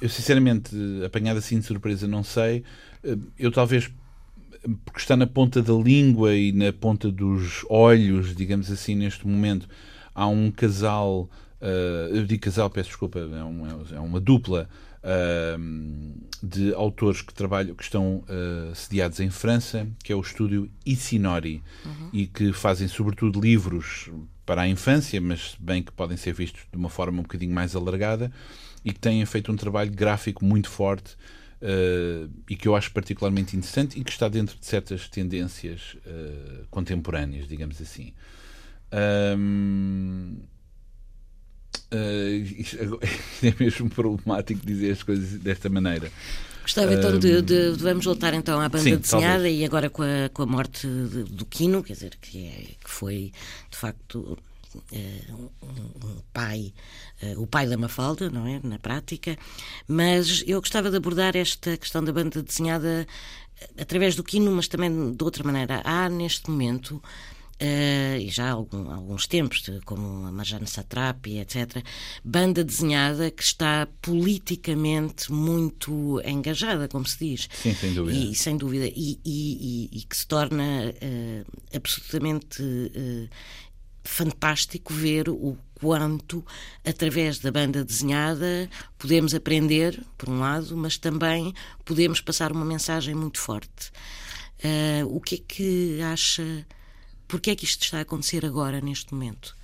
Eu, 0.00 0.08
sinceramente, 0.08 0.70
apanhado 1.04 1.38
assim 1.38 1.58
de 1.58 1.66
surpresa, 1.66 2.06
não 2.06 2.22
sei. 2.22 2.62
Uh, 3.04 3.20
eu 3.36 3.50
talvez 3.50 3.90
porque 4.84 4.98
está 4.98 5.16
na 5.16 5.26
ponta 5.26 5.62
da 5.62 5.72
língua 5.72 6.34
e 6.34 6.52
na 6.52 6.72
ponta 6.72 7.10
dos 7.10 7.64
olhos, 7.68 8.34
digamos 8.34 8.70
assim, 8.70 8.94
neste 8.94 9.26
momento, 9.26 9.68
há 10.14 10.26
um 10.26 10.50
casal, 10.50 11.28
uh, 11.60 12.14
eu 12.14 12.26
digo 12.26 12.42
casal, 12.42 12.68
peço 12.70 12.88
desculpa, 12.88 13.18
é, 13.18 13.44
um, 13.44 13.66
é 13.94 14.00
uma 14.00 14.20
dupla 14.20 14.68
uh, 15.02 16.26
de 16.42 16.74
autores 16.74 17.22
que 17.22 17.32
trabalham, 17.32 17.74
que 17.74 17.84
estão 17.84 18.24
uh, 18.24 18.74
sediados 18.74 19.20
em 19.20 19.30
França, 19.30 19.86
que 20.02 20.12
é 20.12 20.16
o 20.16 20.20
estúdio 20.20 20.70
Isinori, 20.84 21.62
uhum. 21.84 22.10
e 22.12 22.26
que 22.26 22.52
fazem 22.52 22.88
sobretudo 22.88 23.40
livros 23.40 24.10
para 24.44 24.62
a 24.62 24.68
infância, 24.68 25.20
mas 25.20 25.56
bem 25.58 25.82
que 25.82 25.92
podem 25.92 26.16
ser 26.16 26.32
vistos 26.32 26.62
de 26.70 26.78
uma 26.78 26.88
forma 26.88 27.18
um 27.20 27.22
bocadinho 27.22 27.54
mais 27.54 27.74
alargada, 27.76 28.32
e 28.84 28.92
que 28.92 29.00
têm 29.00 29.24
feito 29.26 29.50
um 29.50 29.56
trabalho 29.56 29.90
gráfico 29.90 30.44
muito 30.44 30.70
forte 30.70 31.16
uh, 31.62 32.30
e 32.48 32.56
que 32.56 32.68
eu 32.68 32.76
acho 32.76 32.90
particularmente 32.92 33.56
interessante 33.56 33.98
e 33.98 34.04
que 34.04 34.10
está 34.10 34.28
dentro 34.28 34.58
de 34.58 34.66
certas 34.66 35.08
tendências 35.08 35.96
uh, 36.06 36.66
contemporâneas, 36.70 37.48
digamos 37.48 37.80
assim. 37.80 38.12
Um, 39.38 40.38
uh, 41.92 43.00
é 43.46 43.54
mesmo 43.58 43.90
problemático 43.90 44.64
dizer 44.64 44.92
as 44.92 45.02
coisas 45.02 45.38
desta 45.40 45.68
maneira. 45.68 46.10
Gostava 46.62 46.92
então 46.94 47.16
de, 47.16 47.42
de, 47.42 47.70
Vamos 47.78 48.04
voltar 48.04 48.34
então 48.34 48.60
à 48.60 48.68
banda 48.68 48.82
sim, 48.82 48.96
desenhada 48.96 49.34
talvez. 49.34 49.60
e 49.60 49.64
agora 49.64 49.88
com 49.88 50.02
a, 50.02 50.28
com 50.32 50.42
a 50.42 50.46
morte 50.46 50.84
de, 50.84 51.22
do 51.22 51.46
Quino, 51.46 51.80
quer 51.80 51.92
dizer, 51.92 52.16
que, 52.20 52.44
é, 52.44 52.74
que 52.82 52.90
foi 52.90 53.32
de 53.70 53.76
facto 53.76 54.36
um, 55.32 55.48
um, 55.62 56.22
pai, 56.32 56.72
uh, 57.22 57.40
o 57.40 57.46
pai 57.46 57.66
da 57.66 57.76
Mafalda, 57.76 58.30
não 58.30 58.46
é? 58.46 58.60
Na 58.62 58.78
prática, 58.78 59.36
mas 59.86 60.42
eu 60.46 60.60
gostava 60.60 60.90
de 60.90 60.96
abordar 60.96 61.36
esta 61.36 61.76
questão 61.76 62.02
da 62.02 62.12
banda 62.12 62.42
desenhada 62.42 63.06
eh, 63.60 63.82
através 63.82 64.14
do 64.14 64.24
Quino, 64.24 64.50
mas 64.50 64.68
também 64.68 65.12
de 65.12 65.24
outra 65.24 65.44
maneira. 65.44 65.82
Há 65.84 66.08
neste 66.08 66.50
momento. 66.50 67.02
Uh, 67.58 68.20
e 68.20 68.28
já 68.28 68.48
há 68.48 68.52
algum, 68.52 68.90
alguns 68.90 69.26
tempos, 69.26 69.64
como 69.86 70.26
a 70.26 70.30
Marjane 70.30 70.66
Satrapi, 70.66 71.38
etc., 71.38 71.82
banda 72.22 72.62
desenhada 72.62 73.30
que 73.30 73.42
está 73.42 73.88
politicamente 74.02 75.32
muito 75.32 76.20
engajada, 76.22 76.86
como 76.86 77.06
se 77.06 77.18
diz. 77.18 77.48
Sim, 77.50 77.74
sem 77.74 77.94
dúvida. 77.94 78.18
E, 78.18 78.34
sem 78.34 78.56
dúvida. 78.58 78.86
E, 78.88 79.18
e, 79.24 79.88
e 79.90 80.02
que 80.02 80.14
se 80.14 80.26
torna 80.26 80.92
uh, 80.92 81.52
absolutamente 81.74 82.62
uh, 82.62 83.28
fantástico 84.06 84.92
ver 84.92 85.28
o 85.28 85.56
quanto, 85.74 86.44
através 86.84 87.38
da 87.38 87.52
banda 87.52 87.84
desenhada, 87.84 88.68
podemos 88.98 89.34
aprender, 89.34 90.02
por 90.16 90.28
um 90.30 90.40
lado, 90.40 90.76
mas 90.76 90.96
também 90.96 91.52
podemos 91.84 92.20
passar 92.20 92.50
uma 92.50 92.64
mensagem 92.64 93.14
muito 93.14 93.38
forte. 93.38 93.90
Uh, 94.64 95.14
o 95.14 95.20
que 95.20 95.34
é 95.34 95.38
que 95.46 96.00
acha? 96.00 96.66
Porquê 97.28 97.50
é 97.50 97.56
que 97.56 97.64
isto 97.64 97.82
está 97.82 97.98
a 97.98 98.02
acontecer 98.02 98.46
agora, 98.46 98.80
neste 98.80 99.12
momento? 99.12 99.54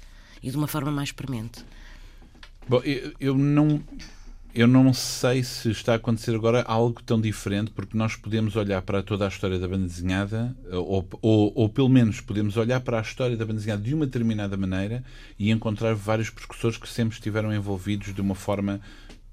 E 0.43 0.51
de 0.51 0.57
uma 0.57 0.67
forma 0.67 0.91
mais 0.91 1.13
premente? 1.13 1.65
Bom, 2.69 2.81
eu, 2.85 3.13
eu 3.19 3.39
não 3.39 3.83
eu 4.55 4.67
não 4.67 4.93
sei 4.93 5.43
se 5.43 5.71
está 5.71 5.93
a 5.93 5.97
acontecer 5.97 6.35
agora 6.35 6.63
algo 6.63 7.03
tão 7.03 7.19
diferente, 7.19 7.71
porque 7.71 7.97
nós 7.97 8.17
podemos 8.17 8.55
olhar 8.55 8.83
para 8.83 9.03
toda 9.03 9.25
a 9.25 9.29
história 9.29 9.59
da 9.59 9.67
banda 9.67 9.87
desenhada, 9.87 10.55
ou, 10.71 11.09
ou, 11.23 11.53
ou, 11.55 11.69
pelo 11.69 11.89
menos 11.89 12.21
podemos 12.21 12.57
olhar 12.59 12.81
para 12.81 12.99
a 12.99 13.03
história 13.03 13.37
da 13.37 13.47
banda 13.47 13.59
desenhada 13.59 13.83
de 13.83 13.95
uma 13.95 14.05
determinada 14.05 14.57
maneira 14.57 15.03
e 15.39 15.51
encontrar 15.51 15.95
vários 15.95 16.29
precursores 16.29 16.77
que 16.77 16.89
sempre 16.89 17.15
estiveram 17.17 17.53
envolvidos 17.55 18.15
de 18.15 18.21
uma 18.21 18.35
forma, 18.35 18.79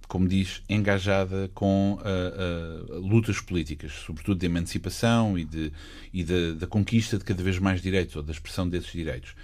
como 0.07 0.25
diz, 0.25 0.61
engajada 0.69 1.51
com 1.53 1.99
uh, 1.99 2.95
uh, 2.95 2.99
lutas 2.99 3.41
políticas, 3.41 3.91
sobretudo 3.91 4.39
de 4.39 4.45
emancipação 4.45 5.37
e, 5.37 5.43
de, 5.43 5.73
e 6.13 6.23
de, 6.23 6.53
da 6.53 6.65
conquista 6.65 7.17
de 7.17 7.25
cada 7.25 7.43
vez 7.43 7.59
mais 7.59 7.81
direitos, 7.81 8.15
ou 8.15 8.23
da 8.23 8.31
expressão 8.31 8.69
desses 8.69 8.91
direitos. 8.91 9.35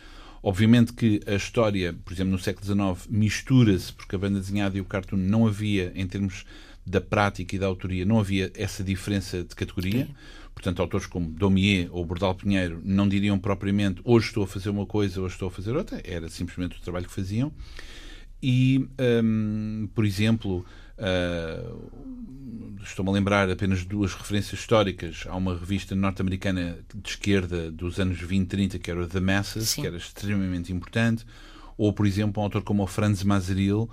Obviamente 0.47 0.93
que 0.93 1.21
a 1.25 1.34
história, 1.34 1.91
por 2.05 2.13
exemplo, 2.13 2.31
no 2.31 2.38
século 2.38 2.63
XIX, 2.63 3.08
mistura-se, 3.10 3.91
porque 3.91 4.15
a 4.15 4.19
banda 4.19 4.39
desenhada 4.39 4.77
e 4.77 4.79
o 4.79 4.86
cartoon 4.86 5.17
não 5.17 5.47
havia, 5.47 5.91
em 5.95 6.05
termos 6.05 6.45
da 6.86 7.01
prática 7.01 7.55
e 7.55 7.58
da 7.58 7.65
autoria, 7.65 8.05
não 8.05 8.19
havia 8.19 8.51
essa 8.53 8.84
diferença 8.84 9.43
de 9.43 9.55
categoria. 9.55 10.05
Sim. 10.05 10.15
Portanto, 10.53 10.84
autores 10.84 11.08
como 11.08 11.31
Daumier 11.31 11.89
ou 11.89 12.05
Bordal 12.05 12.36
Pinheiro 12.36 12.79
não 12.86 13.10
diriam 13.10 13.39
propriamente 13.39 14.01
hoje 14.03 14.27
estou 14.27 14.43
a 14.43 14.47
fazer 14.47 14.69
uma 14.69 14.86
coisa, 14.86 15.19
hoje 15.19 15.34
estou 15.34 15.47
a 15.47 15.51
fazer 15.51 15.75
outra. 15.75 15.99
Era 16.03 16.29
simplesmente 16.29 16.77
o 16.77 16.81
trabalho 16.81 17.08
que 17.08 17.12
faziam. 17.12 17.51
E, 18.39 18.88
um, 19.23 19.89
por 19.95 20.05
exemplo, 20.05 20.63
Uh, 20.97 22.05
Estou-me 22.86 23.10
a 23.10 23.13
lembrar 23.13 23.49
apenas 23.49 23.84
duas 23.84 24.13
referências 24.13 24.60
históricas. 24.60 25.25
Há 25.27 25.36
uma 25.36 25.58
revista 25.58 25.95
norte-americana 25.95 26.77
de 26.93 27.10
esquerda 27.10 27.71
dos 27.71 27.99
anos 27.99 28.21
20 28.21 28.47
30 28.47 28.79
que 28.79 28.91
era 28.91 29.08
The 29.08 29.19
Masses, 29.19 29.69
Sim. 29.69 29.81
que 29.81 29.88
era 29.88 29.97
extremamente 29.97 30.71
importante. 30.71 31.25
Ou, 31.77 31.91
por 31.91 32.05
exemplo, 32.05 32.41
um 32.41 32.45
autor 32.45 32.62
como 32.62 32.84
o 32.84 32.88
Franz 32.88 33.23
Mazeril, 33.23 33.89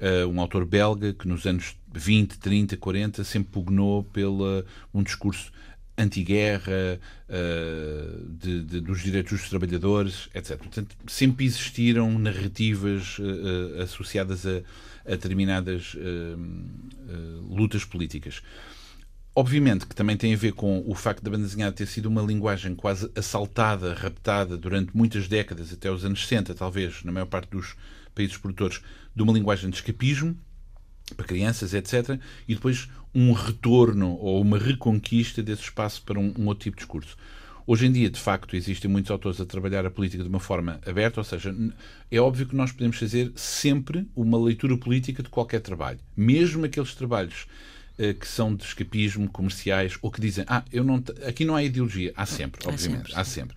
uh, 0.00 0.26
um 0.26 0.40
autor 0.40 0.64
belga 0.64 1.12
que 1.12 1.28
nos 1.28 1.46
anos 1.46 1.76
20, 1.92 2.38
30, 2.38 2.76
40 2.78 3.24
sempre 3.24 3.52
pugnou 3.52 4.04
pelo 4.04 4.64
um 4.92 5.02
discurso 5.02 5.52
anti-guerra, 6.00 6.98
uh, 7.28 8.28
de, 8.28 8.62
de, 8.62 8.80
dos 8.80 9.02
direitos 9.02 9.38
dos 9.38 9.48
trabalhadores, 9.48 10.28
etc. 10.34 10.56
Portanto, 10.56 10.96
sempre 11.06 11.44
existiram 11.44 12.18
narrativas 12.18 13.18
uh, 13.18 13.82
associadas 13.82 14.46
a, 14.46 14.62
a 15.06 15.10
determinadas 15.10 15.94
uh, 15.94 17.54
lutas 17.54 17.84
políticas. 17.84 18.42
Obviamente 19.34 19.86
que 19.86 19.94
também 19.94 20.16
tem 20.16 20.34
a 20.34 20.36
ver 20.36 20.52
com 20.52 20.82
o 20.86 20.94
facto 20.94 21.22
da 21.22 21.30
banda 21.30 21.44
desenhada 21.44 21.72
ter 21.72 21.86
sido 21.86 22.06
uma 22.06 22.20
linguagem 22.20 22.74
quase 22.74 23.10
assaltada, 23.14 23.94
raptada 23.94 24.56
durante 24.56 24.96
muitas 24.96 25.28
décadas, 25.28 25.72
até 25.72 25.90
os 25.90 26.04
anos 26.04 26.22
60, 26.22 26.54
talvez, 26.54 27.04
na 27.04 27.12
maior 27.12 27.26
parte 27.26 27.50
dos 27.50 27.76
países 28.12 28.36
produtores, 28.36 28.82
de 29.14 29.22
uma 29.22 29.32
linguagem 29.32 29.70
de 29.70 29.76
escapismo 29.76 30.36
para 31.14 31.26
crianças, 31.26 31.74
etc. 31.74 32.18
E 32.46 32.54
depois 32.54 32.88
um 33.14 33.32
retorno 33.32 34.16
ou 34.20 34.40
uma 34.40 34.58
reconquista 34.58 35.42
desse 35.42 35.62
espaço 35.62 36.02
para 36.02 36.18
um, 36.18 36.32
um 36.38 36.46
outro 36.46 36.64
tipo 36.64 36.76
de 36.76 36.82
discurso. 36.82 37.16
Hoje 37.66 37.86
em 37.86 37.92
dia, 37.92 38.10
de 38.10 38.18
facto, 38.18 38.56
existem 38.56 38.90
muitos 38.90 39.10
autores 39.10 39.40
a 39.40 39.44
trabalhar 39.44 39.86
a 39.86 39.90
política 39.90 40.22
de 40.22 40.28
uma 40.28 40.40
forma 40.40 40.80
aberta, 40.84 41.20
ou 41.20 41.24
seja, 41.24 41.54
é 42.10 42.20
óbvio 42.20 42.46
que 42.46 42.56
nós 42.56 42.72
podemos 42.72 42.96
fazer 42.96 43.30
sempre 43.36 44.08
uma 44.16 44.38
leitura 44.42 44.76
política 44.76 45.22
de 45.22 45.28
qualquer 45.28 45.60
trabalho, 45.60 46.00
mesmo 46.16 46.64
aqueles 46.64 46.94
trabalhos 46.94 47.46
uh, 47.98 48.14
que 48.14 48.26
são 48.26 48.54
de 48.56 48.64
escapismo, 48.64 49.28
comerciais, 49.30 49.96
ou 50.02 50.10
que 50.10 50.20
dizem, 50.20 50.44
ah, 50.48 50.64
eu 50.72 50.82
não 50.82 50.96
aqui 51.26 51.44
não 51.44 51.54
há 51.54 51.62
ideologia. 51.62 52.12
Há 52.16 52.26
sempre, 52.26 52.60
obviamente, 52.66 53.12
há 53.14 53.22
sempre. 53.22 53.54
Há 53.54 53.54
sempre. 53.54 53.56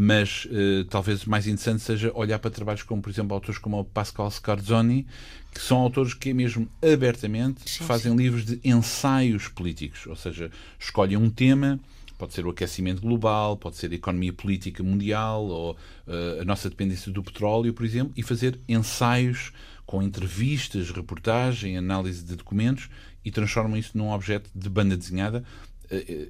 Mas 0.00 0.44
uh, 0.44 0.84
talvez 0.84 1.24
mais 1.24 1.48
interessante 1.48 1.82
seja 1.82 2.12
olhar 2.14 2.38
para 2.38 2.52
trabalhos 2.52 2.84
como, 2.84 3.02
por 3.02 3.10
exemplo, 3.10 3.34
autores 3.34 3.58
como 3.58 3.80
o 3.80 3.84
Pascal 3.84 4.30
Scarzoni, 4.30 5.04
que 5.52 5.60
são 5.60 5.78
autores 5.78 6.14
que 6.14 6.32
mesmo 6.32 6.68
abertamente 6.80 7.68
sim, 7.68 7.82
fazem 7.82 8.12
sim. 8.12 8.16
livros 8.16 8.44
de 8.44 8.60
ensaios 8.62 9.48
políticos, 9.48 10.06
ou 10.06 10.14
seja, 10.14 10.52
escolhem 10.78 11.16
um 11.16 11.28
tema 11.28 11.80
Pode 12.18 12.34
ser 12.34 12.44
o 12.44 12.50
aquecimento 12.50 13.00
global, 13.00 13.56
pode 13.56 13.76
ser 13.76 13.92
a 13.92 13.94
economia 13.94 14.32
política 14.32 14.82
mundial 14.82 15.44
ou 15.44 15.72
uh, 15.72 16.42
a 16.42 16.44
nossa 16.44 16.68
dependência 16.68 17.12
do 17.12 17.22
petróleo, 17.22 17.72
por 17.72 17.86
exemplo, 17.86 18.12
e 18.16 18.24
fazer 18.24 18.58
ensaios 18.68 19.52
com 19.86 20.02
entrevistas, 20.02 20.90
reportagem, 20.90 21.78
análise 21.78 22.24
de 22.24 22.34
documentos 22.34 22.90
e 23.24 23.30
transformam 23.30 23.78
isso 23.78 23.96
num 23.96 24.10
objeto 24.10 24.50
de 24.52 24.68
banda 24.68 24.96
desenhada, 24.96 25.44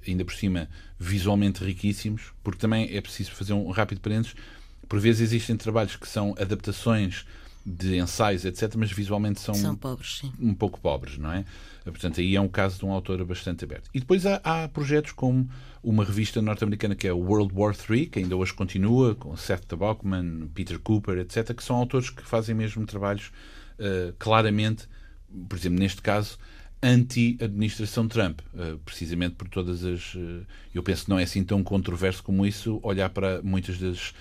ainda 0.07 0.25
por 0.25 0.35
cima 0.35 0.69
visualmente 0.99 1.65
riquíssimos, 1.65 2.33
porque 2.43 2.59
também 2.59 2.95
é 2.95 3.01
preciso 3.01 3.33
fazer 3.33 3.53
um 3.53 3.71
rápido 3.71 4.01
parênteses. 4.01 4.35
Por 4.89 5.01
vezes 5.01 5.21
existem 5.21 5.57
trabalhos 5.57 5.97
que 5.97 6.09
são 6.09 6.35
adaptações 6.39 7.27
de 7.65 7.99
ensaios, 7.99 8.45
etc., 8.45 8.75
mas 8.77 8.91
visualmente 8.91 9.41
são, 9.41 9.55
são 9.55 9.77
pobres, 9.77 10.23
um 10.41 10.55
pouco 10.55 10.81
pobres, 10.81 11.19
não 11.19 11.31
é? 11.31 11.45
Portanto, 11.85 12.21
aí 12.21 12.37
é 12.37 12.41
um 12.41 12.49
caso 12.49 12.79
de 12.79 12.85
um 12.85 12.93
autor 12.93 13.23
bastante 13.25 13.65
aberto. 13.65 13.91
E 13.95 14.01
depois 14.01 14.25
há, 14.27 14.41
há 14.45 14.69
projetos 14.69 15.13
como 15.13 15.49
uma 15.83 16.05
revista 16.05 16.41
norte-americana 16.43 16.95
que 16.95 17.07
é 17.07 17.13
World 17.13 17.53
War 17.55 17.75
III, 17.89 18.07
que 18.07 18.19
ainda 18.19 18.37
hoje 18.37 18.53
continua, 18.55 19.15
com 19.15 19.37
Seth 19.37 19.65
Tabachman, 19.67 20.49
Peter 20.55 20.79
Cooper, 20.79 21.19
etc., 21.19 21.55
que 21.55 21.63
são 21.63 21.77
autores 21.77 22.11
que 22.11 22.23
fazem 22.23 22.55
mesmo 22.55 22.85
trabalhos 22.87 23.31
uh, 23.79 24.13
claramente, 24.19 24.89
por 25.49 25.57
exemplo, 25.57 25.79
neste 25.79 26.03
caso, 26.03 26.39
anti-administração 26.83 28.07
Trump, 28.07 28.41
uh, 28.55 28.79
precisamente 28.85 29.35
por 29.35 29.49
todas 29.49 29.85
as. 29.85 30.15
Uh, 30.15 30.47
eu 30.75 30.83
penso 30.83 31.05
que 31.05 31.11
não 31.11 31.19
é 31.19 31.25
assim 31.25 31.43
tão 31.43 31.63
controverso 31.63 32.23
como 32.23 32.47
isso, 32.47 32.79
olhar 32.83 33.11
para 33.11 33.43
muitas 33.43 33.79
das 33.79 34.15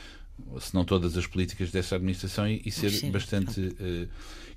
se 0.59 0.73
não 0.73 0.85
todas 0.85 1.17
as 1.17 1.25
políticas 1.25 1.71
dessa 1.71 1.95
administração 1.95 2.47
e, 2.47 2.61
e 2.65 2.71
ser 2.71 2.89
Sim, 2.89 3.11
bastante. 3.11 3.59
Uh, 3.59 4.07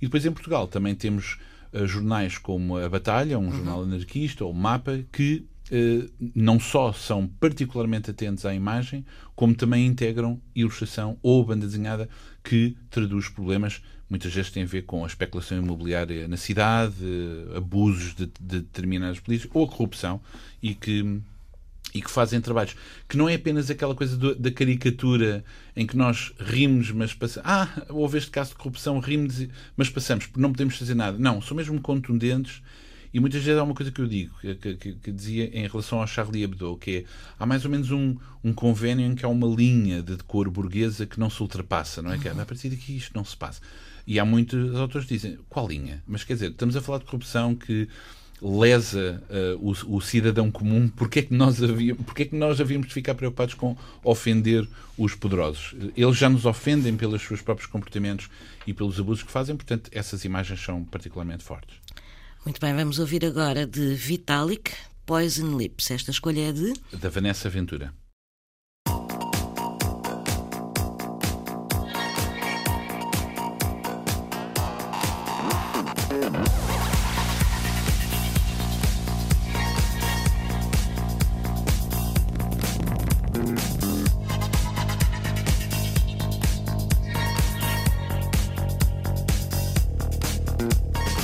e 0.00 0.06
depois 0.06 0.24
em 0.24 0.32
Portugal 0.32 0.66
também 0.66 0.94
temos 0.94 1.38
uh, 1.72 1.86
jornais 1.86 2.38
como 2.38 2.76
A 2.76 2.88
Batalha, 2.88 3.38
um 3.38 3.46
uhum. 3.46 3.52
jornal 3.52 3.82
anarquista, 3.82 4.44
ou 4.44 4.52
Mapa, 4.52 5.00
que 5.12 5.46
uh, 5.70 6.10
não 6.34 6.60
só 6.60 6.92
são 6.92 7.26
particularmente 7.26 8.10
atentos 8.10 8.44
à 8.44 8.54
imagem, 8.54 9.04
como 9.34 9.54
também 9.54 9.86
integram 9.86 10.40
ilustração 10.54 11.18
ou 11.22 11.44
banda 11.44 11.66
desenhada 11.66 12.08
que 12.42 12.76
traduz 12.90 13.28
problemas. 13.28 13.82
Muitas 14.10 14.34
vezes 14.34 14.50
têm 14.50 14.64
a 14.64 14.66
ver 14.66 14.82
com 14.82 15.04
a 15.04 15.06
especulação 15.06 15.56
imobiliária 15.56 16.26
na 16.26 16.36
cidade, 16.36 16.94
abusos 17.56 18.14
de, 18.14 18.26
de 18.26 18.60
determinadas 18.60 19.20
políticas 19.20 19.50
ou 19.54 19.64
a 19.64 19.68
corrupção, 19.68 20.20
e 20.60 20.74
que 20.74 21.22
e 21.94 22.00
que 22.00 22.10
fazem 22.10 22.40
trabalhos 22.40 22.76
que 23.08 23.16
não 23.16 23.28
é 23.28 23.34
apenas 23.34 23.70
aquela 23.70 23.94
coisa 23.94 24.16
do, 24.16 24.34
da 24.34 24.50
caricatura 24.50 25.44
em 25.74 25.86
que 25.86 25.96
nós 25.96 26.32
rimos, 26.38 26.90
mas 26.92 27.12
passamos. 27.14 27.48
Ah, 27.48 27.68
houve 27.88 28.18
este 28.18 28.30
caso 28.30 28.50
de 28.50 28.56
corrupção, 28.56 28.98
rimos, 29.00 29.46
mas 29.76 29.88
passamos, 29.88 30.26
porque 30.26 30.40
não 30.40 30.52
podemos 30.52 30.76
fazer 30.76 30.94
nada. 30.94 31.18
Não, 31.18 31.40
são 31.40 31.56
mesmo 31.56 31.80
contundentes. 31.80 32.62
E 33.12 33.18
muitas 33.18 33.42
vezes 33.42 33.58
há 33.58 33.64
uma 33.64 33.74
coisa 33.74 33.90
que 33.90 34.00
eu 34.00 34.06
digo, 34.06 34.32
que, 34.40 34.76
que, 34.76 34.92
que 34.94 35.10
dizia 35.10 35.50
em 35.52 35.66
relação 35.66 36.00
ao 36.00 36.06
Charlie 36.06 36.44
Hebdo, 36.44 36.76
que 36.76 36.98
é, 36.98 37.04
há 37.40 37.44
mais 37.44 37.64
ou 37.64 37.70
menos 37.70 37.90
um, 37.90 38.16
um 38.44 38.52
convênio 38.52 39.04
em 39.04 39.16
que 39.16 39.24
há 39.24 39.28
uma 39.28 39.48
linha 39.48 40.00
de 40.00 40.14
decoro 40.14 40.48
burguesa 40.48 41.04
que 41.06 41.18
não 41.18 41.28
se 41.28 41.42
ultrapassa, 41.42 42.00
não 42.00 42.12
é? 42.12 42.18
Que 42.18 42.28
é, 42.28 42.30
a 42.30 42.46
partir 42.46 42.68
daqui 42.68 42.96
isto 42.96 43.12
não 43.12 43.24
se 43.24 43.36
passa. 43.36 43.60
E 44.10 44.18
há 44.18 44.24
muitos 44.24 44.74
autores 44.74 45.06
que 45.06 45.14
dizem, 45.14 45.38
qual 45.48 45.68
linha? 45.68 46.02
Mas 46.04 46.24
quer 46.24 46.32
dizer, 46.32 46.50
estamos 46.50 46.74
a 46.74 46.80
falar 46.80 46.98
de 46.98 47.04
corrupção 47.04 47.54
que 47.54 47.88
lesa 48.42 49.22
uh, 49.30 49.70
o, 49.86 49.98
o, 49.98 50.00
cidadão 50.00 50.50
comum, 50.50 50.88
porque 50.88 51.20
é, 51.20 51.22
que 51.22 51.32
nós 51.32 51.62
havíamos, 51.62 52.04
porque 52.04 52.24
é 52.24 52.26
que 52.26 52.34
nós 52.34 52.60
havíamos 52.60 52.88
de 52.88 52.94
ficar 52.94 53.14
preocupados 53.14 53.54
com 53.54 53.76
ofender 54.02 54.68
os 54.98 55.14
poderosos? 55.14 55.76
Eles 55.96 56.16
já 56.16 56.28
nos 56.28 56.44
ofendem 56.44 56.96
pelos 56.96 57.22
seus 57.22 57.40
próprios 57.40 57.70
comportamentos 57.70 58.28
e 58.66 58.74
pelos 58.74 58.98
abusos 58.98 59.22
que 59.22 59.30
fazem, 59.30 59.54
portanto, 59.54 59.88
essas 59.92 60.24
imagens 60.24 60.60
são 60.60 60.82
particularmente 60.82 61.44
fortes. 61.44 61.76
Muito 62.44 62.60
bem, 62.60 62.74
vamos 62.74 62.98
ouvir 62.98 63.24
agora 63.24 63.64
de 63.64 63.94
Vitalik, 63.94 64.72
Poison 65.06 65.56
Lips. 65.56 65.88
Esta 65.88 66.10
escolha 66.10 66.48
é 66.48 66.52
de? 66.52 66.72
Da 66.98 67.08
Vanessa 67.10 67.48
Ventura. 67.48 67.94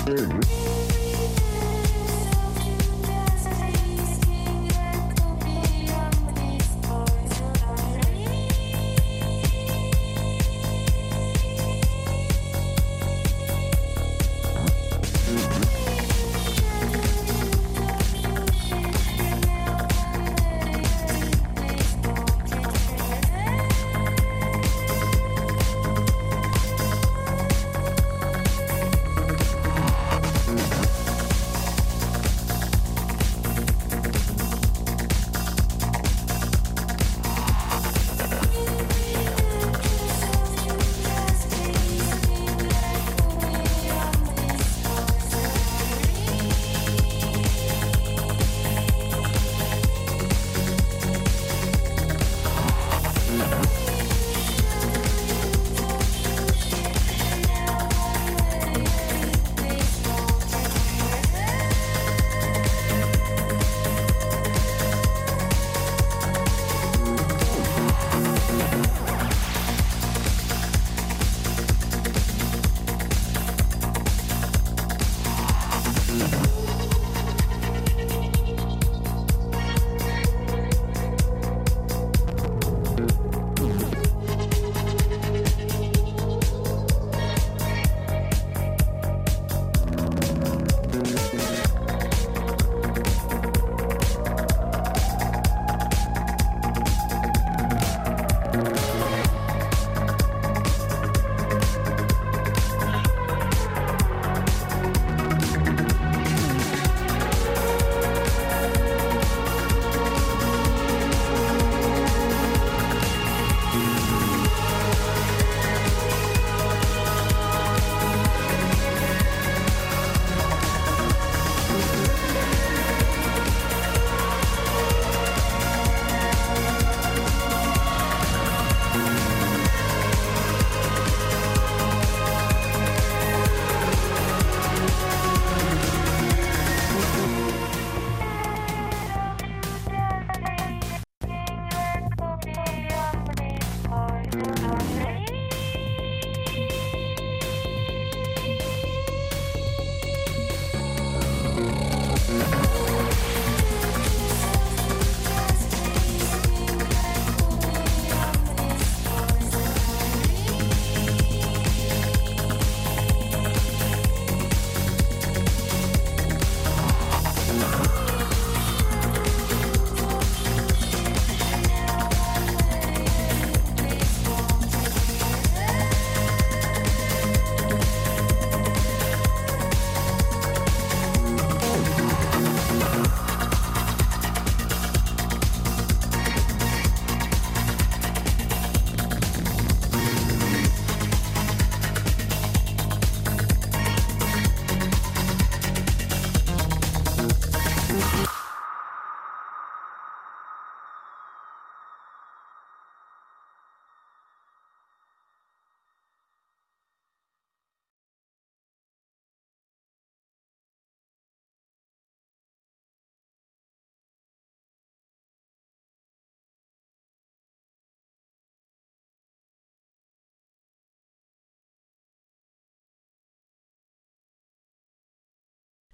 Dude. 0.06 0.45
America. 53.56 53.95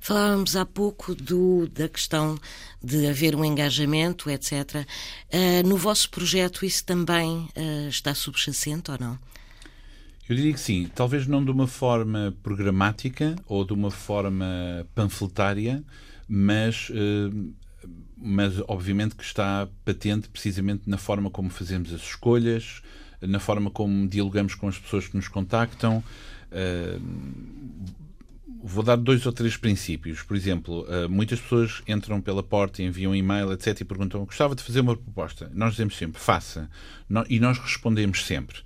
Falávamos 0.03 0.57
há 0.57 0.67
pouco 0.67 1.15
do, 1.15 1.69
da 1.69 1.89
questão 1.89 2.37
de 2.83 3.07
haver 3.07 3.37
um 3.37 3.45
engajamento, 3.45 4.29
etc. 4.29 4.85
Uh, 5.33 5.65
no 5.65 5.77
vosso 5.77 6.11
projeto 6.11 6.67
isso 6.67 6.85
também 6.85 7.49
uh, 7.57 7.89
está 7.89 8.13
subjacente 8.13 8.91
ou 8.91 8.99
não? 8.99 9.17
Eu 10.29 10.35
diria 10.35 10.53
que 10.53 10.59
sim, 10.59 10.91
talvez 10.93 11.29
não 11.29 11.45
de 11.45 11.53
uma 11.53 11.69
forma 11.69 12.35
programática 12.43 13.37
ou 13.47 13.65
de 13.65 13.73
uma 13.73 13.93
forma 13.93 14.85
panfletária, 14.93 15.85
mas, 16.29 16.91
uh, 16.91 17.55
mas 18.17 18.55
obviamente 18.67 19.15
que 19.15 19.23
está 19.23 19.69
patente 19.85 20.29
precisamente 20.29 20.83
na 20.85 20.99
forma 20.99 21.31
como 21.31 21.49
fazemos 21.49 21.95
as 21.95 22.03
escolhas, 22.03 22.83
na 23.21 23.39
forma 23.39 23.71
como 23.71 24.09
dialogamos 24.09 24.57
com 24.57 24.67
as 24.67 24.77
pessoas 24.77 25.07
que 25.07 25.15
nos 25.15 25.29
contactam. 25.29 26.03
Vou 28.63 28.85
dar 28.85 28.97
dois 28.97 29.27
ou 29.27 29.33
três 29.33 29.57
princípios. 29.57 30.23
Por 30.23 30.37
exemplo, 30.37 30.87
muitas 31.11 31.41
pessoas 31.41 31.83
entram 31.87 32.21
pela 32.21 32.43
porta, 32.43 32.83
enviam 32.83 33.15
e-mail, 33.15 33.53
etc., 33.53 33.81
e 33.81 33.85
perguntam: 33.85 34.25
gostava 34.25 34.55
de 34.55 34.63
fazer 34.63 34.81
uma 34.81 34.97
proposta. 34.97 35.51
Nós 35.53 35.73
dizemos 35.73 35.97
sempre: 35.97 36.21
faça. 36.21 36.71
E 37.29 37.41
nós 37.41 37.59
respondemos 37.59 38.25
sempre. 38.25 38.59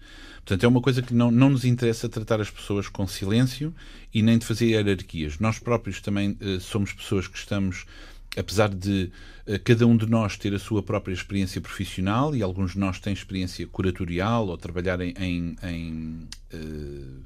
Portanto, 0.47 0.63
é 0.63 0.69
uma 0.69 0.81
coisa 0.81 1.03
que 1.03 1.13
não, 1.13 1.29
não 1.29 1.51
nos 1.51 1.65
interessa 1.65 2.09
tratar 2.09 2.41
as 2.41 2.49
pessoas 2.49 2.89
com 2.89 3.05
silêncio 3.05 3.75
e 4.15 4.23
nem 4.23 4.39
de 4.39 4.47
fazer 4.47 4.67
hierarquias. 4.67 5.41
Nós 5.41 5.59
próprios 5.59 6.01
também 6.01 6.39
uh, 6.41 6.61
somos 6.61 6.93
pessoas 6.93 7.27
que 7.27 7.37
estamos, 7.37 7.85
apesar 8.37 8.69
de 8.69 9.11
uh, 9.45 9.59
cada 9.65 9.85
um 9.89 9.97
de 9.97 10.09
nós 10.09 10.37
ter 10.37 10.55
a 10.55 10.59
sua 10.61 10.85
própria 10.85 11.13
experiência 11.13 11.61
profissional 11.61 12.33
e 12.33 12.45
alguns 12.45 12.75
de 12.75 12.79
nós 12.79 13.01
têm 13.01 13.13
experiência 13.13 13.67
curatorial 13.67 14.47
ou 14.47 14.57
trabalhar 14.57 15.01
em, 15.01 15.13
em, 15.19 15.57
em 15.65 16.29
uh, 16.55 17.23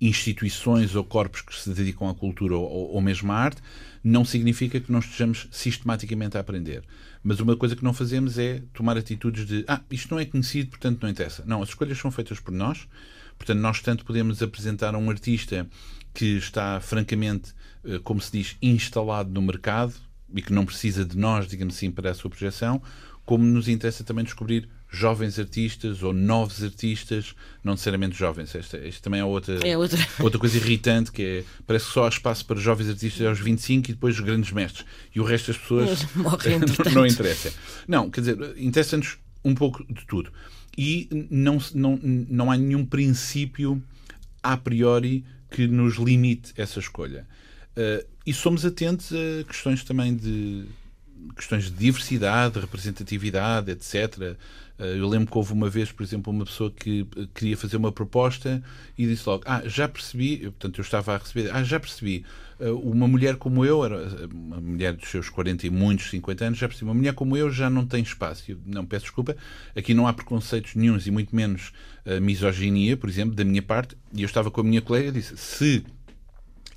instituições 0.00 0.94
ou 0.94 1.04
corpos 1.04 1.42
que 1.42 1.54
se 1.54 1.70
dedicam 1.70 2.08
à 2.08 2.14
cultura 2.14 2.56
ou, 2.56 2.92
ou 2.92 3.00
mesmo 3.00 3.30
à 3.32 3.36
arte, 3.36 3.60
não 4.02 4.24
significa 4.24 4.80
que 4.80 4.90
não 4.90 5.00
estejamos 5.00 5.46
sistematicamente 5.50 6.36
a 6.36 6.40
aprender. 6.40 6.82
Mas 7.22 7.38
uma 7.38 7.54
coisa 7.56 7.76
que 7.76 7.84
não 7.84 7.92
fazemos 7.92 8.38
é 8.38 8.62
tomar 8.72 8.96
atitudes 8.96 9.46
de 9.46 9.64
ah, 9.68 9.80
isto 9.90 10.10
não 10.10 10.18
é 10.18 10.24
conhecido, 10.24 10.70
portanto 10.70 11.02
não 11.02 11.10
interessa. 11.10 11.44
Não, 11.46 11.62
as 11.62 11.68
escolhas 11.68 11.98
são 11.98 12.10
feitas 12.10 12.40
por 12.40 12.52
nós, 12.52 12.88
portanto 13.36 13.58
nós 13.58 13.80
tanto 13.80 14.04
podemos 14.04 14.42
apresentar 14.42 14.94
a 14.94 14.98
um 14.98 15.10
artista 15.10 15.68
que 16.14 16.36
está 16.38 16.80
francamente, 16.80 17.52
eh, 17.84 18.00
como 18.02 18.20
se 18.20 18.32
diz, 18.32 18.56
instalado 18.62 19.30
no 19.30 19.42
mercado 19.42 19.92
e 20.34 20.40
que 20.40 20.52
não 20.52 20.64
precisa 20.64 21.04
de 21.04 21.16
nós, 21.16 21.46
digamos 21.46 21.76
assim, 21.76 21.90
para 21.90 22.10
a 22.10 22.14
sua 22.14 22.30
projeção, 22.30 22.80
como 23.24 23.44
nos 23.44 23.68
interessa 23.68 24.02
também 24.02 24.24
descobrir 24.24 24.68
jovens 24.90 25.38
artistas 25.38 26.02
ou 26.02 26.12
novos 26.12 26.62
artistas, 26.64 27.34
não 27.62 27.74
necessariamente 27.74 28.18
jovens. 28.18 28.54
Esta, 28.54 28.76
esta 28.76 29.02
também 29.02 29.20
é 29.20 29.24
outra, 29.24 29.58
é 29.66 29.78
outra. 29.78 29.98
outra 30.20 30.38
coisa 30.38 30.56
irritante, 30.56 31.12
que 31.12 31.22
é, 31.22 31.44
parece 31.66 31.86
que 31.86 31.92
só 31.92 32.06
há 32.06 32.08
espaço 32.08 32.44
para 32.44 32.58
jovens 32.58 32.88
artistas 32.88 33.26
aos 33.26 33.38
25 33.38 33.90
e 33.90 33.94
depois 33.94 34.16
os 34.16 34.20
grandes 34.20 34.50
mestres. 34.50 34.84
E 35.14 35.20
o 35.20 35.24
resto 35.24 35.48
das 35.48 35.58
pessoas 35.58 36.06
não, 36.16 36.92
não 36.92 37.06
interessa. 37.06 37.52
Não, 37.86 38.10
quer 38.10 38.20
dizer, 38.20 38.54
interessa-nos 38.56 39.18
um 39.44 39.54
pouco 39.54 39.84
de 39.84 40.04
tudo. 40.06 40.32
E 40.76 41.08
não, 41.30 41.58
não, 41.74 41.98
não 42.02 42.50
há 42.50 42.56
nenhum 42.56 42.84
princípio 42.84 43.82
a 44.42 44.56
priori 44.56 45.24
que 45.50 45.66
nos 45.66 45.96
limite 45.96 46.52
essa 46.56 46.80
escolha. 46.80 47.26
Uh, 47.76 48.04
e 48.26 48.32
somos 48.32 48.64
atentos 48.64 49.12
a 49.12 49.44
questões 49.44 49.84
também 49.84 50.16
de 50.16 50.66
questões 51.36 51.64
de 51.64 51.70
diversidade, 51.72 52.58
representatividade, 52.58 53.70
etc. 53.70 54.36
Eh, 54.80 54.98
eu 54.98 55.06
lembro 55.06 55.30
que 55.30 55.36
houve 55.36 55.52
uma 55.52 55.68
vez, 55.68 55.92
por 55.92 56.02
exemplo, 56.02 56.32
uma 56.32 56.44
pessoa 56.44 56.70
que 56.70 57.06
eh, 57.16 57.26
queria 57.34 57.56
fazer 57.56 57.76
uma 57.76 57.92
proposta 57.92 58.62
e 58.96 59.06
disse 59.06 59.28
logo: 59.28 59.44
Ah, 59.46 59.62
já 59.66 59.86
percebi, 59.86 60.38
portanto, 60.38 60.78
eu 60.78 60.82
estava 60.82 61.14
a 61.14 61.18
receber, 61.18 61.50
ah, 61.54 61.62
já 61.62 61.78
percebi, 61.78 62.24
eh, 62.58 62.70
uma 62.70 63.06
mulher 63.06 63.36
como 63.36 63.64
eu, 63.64 63.84
era 63.84 64.28
uma 64.32 64.60
mulher 64.60 64.94
dos 64.94 65.08
seus 65.08 65.28
40 65.28 65.66
e 65.66 65.70
muitos, 65.70 66.08
50 66.08 66.46
anos, 66.46 66.58
já 66.58 66.66
percebi, 66.66 66.88
uma 66.88 66.94
mulher 66.94 67.12
como 67.12 67.36
eu 67.36 67.50
já 67.50 67.68
não 67.68 67.86
tem 67.86 68.02
espaço. 68.02 68.50
Eu, 68.50 68.58
não, 68.64 68.86
peço 68.86 69.04
desculpa, 69.04 69.36
aqui 69.76 69.92
não 69.92 70.06
há 70.06 70.12
preconceitos 70.12 70.74
nenhums 70.74 71.06
e 71.06 71.10
muito 71.10 71.36
menos 71.36 71.72
misoginia, 72.22 72.96
por 72.96 73.10
exemplo, 73.10 73.34
da 73.34 73.44
minha 73.44 73.62
parte. 73.62 73.94
E 74.14 74.22
eu 74.22 74.26
estava 74.26 74.50
com 74.50 74.62
a 74.62 74.64
minha 74.64 74.80
colega 74.80 75.08
e 75.08 75.12
disse: 75.12 75.36
Se 75.36 75.84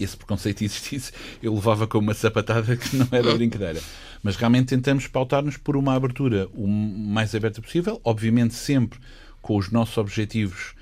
esse 0.03 0.17
preconceito 0.17 0.63
existisse, 0.63 1.11
eu 1.41 1.53
levava 1.53 1.87
com 1.87 1.97
uma 1.97 2.13
sapatada 2.13 2.75
que 2.75 2.95
não 2.95 3.07
era 3.11 3.33
brincadeira. 3.35 3.81
Mas 4.21 4.35
realmente 4.35 4.67
tentamos 4.67 5.07
pautar-nos 5.07 5.57
por 5.57 5.75
uma 5.75 5.95
abertura 5.95 6.47
o 6.53 6.67
mais 6.67 7.33
aberta 7.35 7.61
possível, 7.61 7.99
obviamente 8.03 8.53
sempre 8.53 8.99
com 9.41 9.57
os 9.57 9.69
nossos 9.69 9.97
objetivos 9.97 10.73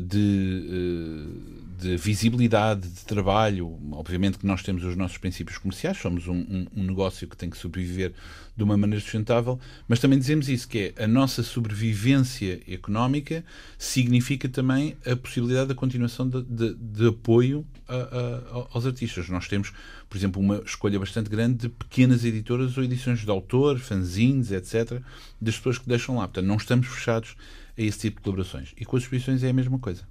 de, 0.00 0.64
uh, 0.68 1.78
de, 1.78 1.96
visibilidade, 1.96 2.88
de 2.88 3.04
trabalho. 3.04 3.78
Obviamente 3.92 4.38
que 4.38 4.46
nós 4.46 4.62
temos 4.62 4.82
os 4.84 4.96
nossos 4.96 5.18
princípios 5.18 5.58
comerciais, 5.58 5.98
somos 5.98 6.26
um, 6.26 6.34
um, 6.34 6.66
um, 6.76 6.84
negócio 6.84 7.28
que 7.28 7.36
tem 7.36 7.50
que 7.50 7.58
sobreviver 7.58 8.12
de 8.56 8.64
uma 8.64 8.76
maneira 8.76 9.02
sustentável, 9.02 9.58
mas 9.86 10.00
também 10.00 10.18
dizemos 10.18 10.48
isso, 10.48 10.68
que 10.68 10.94
é 10.96 11.04
a 11.04 11.06
nossa 11.06 11.42
sobrevivência 11.42 12.60
económica 12.68 13.44
significa 13.78 14.48
também 14.48 14.96
a 15.06 15.16
possibilidade 15.16 15.68
da 15.68 15.74
continuação 15.74 16.28
de, 16.28 16.42
de, 16.42 16.74
de 16.74 17.08
apoio 17.08 17.66
a, 17.88 17.94
a, 17.94 18.68
aos 18.72 18.86
artistas. 18.86 19.28
Nós 19.28 19.48
temos, 19.48 19.72
por 20.08 20.16
exemplo, 20.16 20.40
uma 20.40 20.62
escolha 20.64 20.98
bastante 20.98 21.30
grande 21.30 21.58
de 21.58 21.68
pequenas 21.68 22.24
editoras 22.24 22.76
ou 22.76 22.84
edições 22.84 23.20
de 23.20 23.30
autor, 23.30 23.78
fanzines, 23.78 24.50
etc., 24.50 25.00
das 25.40 25.56
pessoas 25.56 25.78
que 25.78 25.88
deixam 25.88 26.16
lá. 26.16 26.22
Portanto, 26.22 26.46
não 26.46 26.56
estamos 26.56 26.86
fechados 26.86 27.36
a 27.80 27.84
esse 27.84 27.98
tipo 27.98 28.16
de 28.16 28.22
colaborações. 28.22 28.74
E 28.76 28.84
com 28.84 28.96
as 28.96 29.04
exposições 29.04 29.42
é 29.42 29.48
a 29.48 29.52
mesma 29.52 29.78
coisa. 29.78 30.06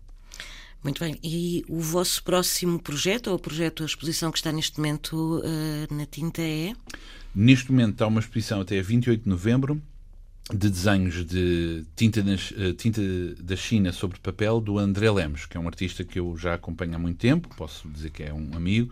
Muito 0.83 0.99
bem. 0.99 1.19
E 1.21 1.63
o 1.67 1.79
vosso 1.79 2.23
próximo 2.23 2.81
projeto, 2.81 3.27
ou 3.27 3.35
o 3.35 3.39
projeto, 3.39 3.83
a 3.83 3.85
exposição 3.85 4.31
que 4.31 4.37
está 4.37 4.51
neste 4.51 4.77
momento 4.77 5.39
uh, 5.39 5.93
na 5.93 6.05
tinta 6.05 6.41
é? 6.41 6.73
Neste 7.35 7.71
momento 7.71 8.01
há 8.01 8.07
uma 8.07 8.19
exposição 8.19 8.61
até 8.61 8.81
28 8.81 9.23
de 9.23 9.29
novembro 9.29 9.81
de 10.51 10.67
desenhos 10.67 11.23
de 11.25 11.85
tinta, 11.95 12.23
nas, 12.23 12.51
uh, 12.51 12.73
tinta 12.73 13.01
da 13.41 13.55
China 13.55 13.91
sobre 13.91 14.19
papel 14.19 14.59
do 14.59 14.79
André 14.79 15.11
Lemos, 15.11 15.45
que 15.45 15.57
é 15.57 15.59
um 15.59 15.67
artista 15.67 16.03
que 16.03 16.17
eu 16.17 16.35
já 16.37 16.55
acompanho 16.55 16.95
há 16.95 16.99
muito 16.99 17.17
tempo, 17.17 17.49
posso 17.55 17.87
dizer 17.89 18.09
que 18.09 18.23
é 18.23 18.33
um 18.33 18.55
amigo, 18.55 18.91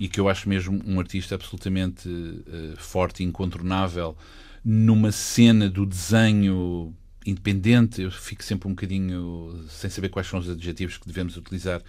e 0.00 0.08
que 0.08 0.18
eu 0.18 0.28
acho 0.28 0.48
mesmo 0.48 0.82
um 0.86 0.98
artista 0.98 1.34
absolutamente 1.34 2.08
uh, 2.08 2.76
forte 2.76 3.22
e 3.22 3.26
incontornável 3.26 4.16
numa 4.64 5.12
cena 5.12 5.68
do 5.68 5.86
desenho 5.86 6.94
independente, 7.26 8.02
eu 8.02 8.10
fico 8.10 8.42
sempre 8.42 8.68
um 8.68 8.70
bocadinho 8.70 9.64
sem 9.68 9.90
saber 9.90 10.08
quais 10.08 10.28
são 10.28 10.38
os 10.38 10.48
adjetivos 10.48 10.96
que 10.96 11.06
devemos 11.06 11.36
utilizar 11.36 11.82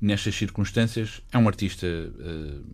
nestas 0.00 0.34
circunstâncias. 0.34 1.20
É 1.32 1.38
um 1.38 1.48
artista 1.48 1.86
uh, 1.86 2.64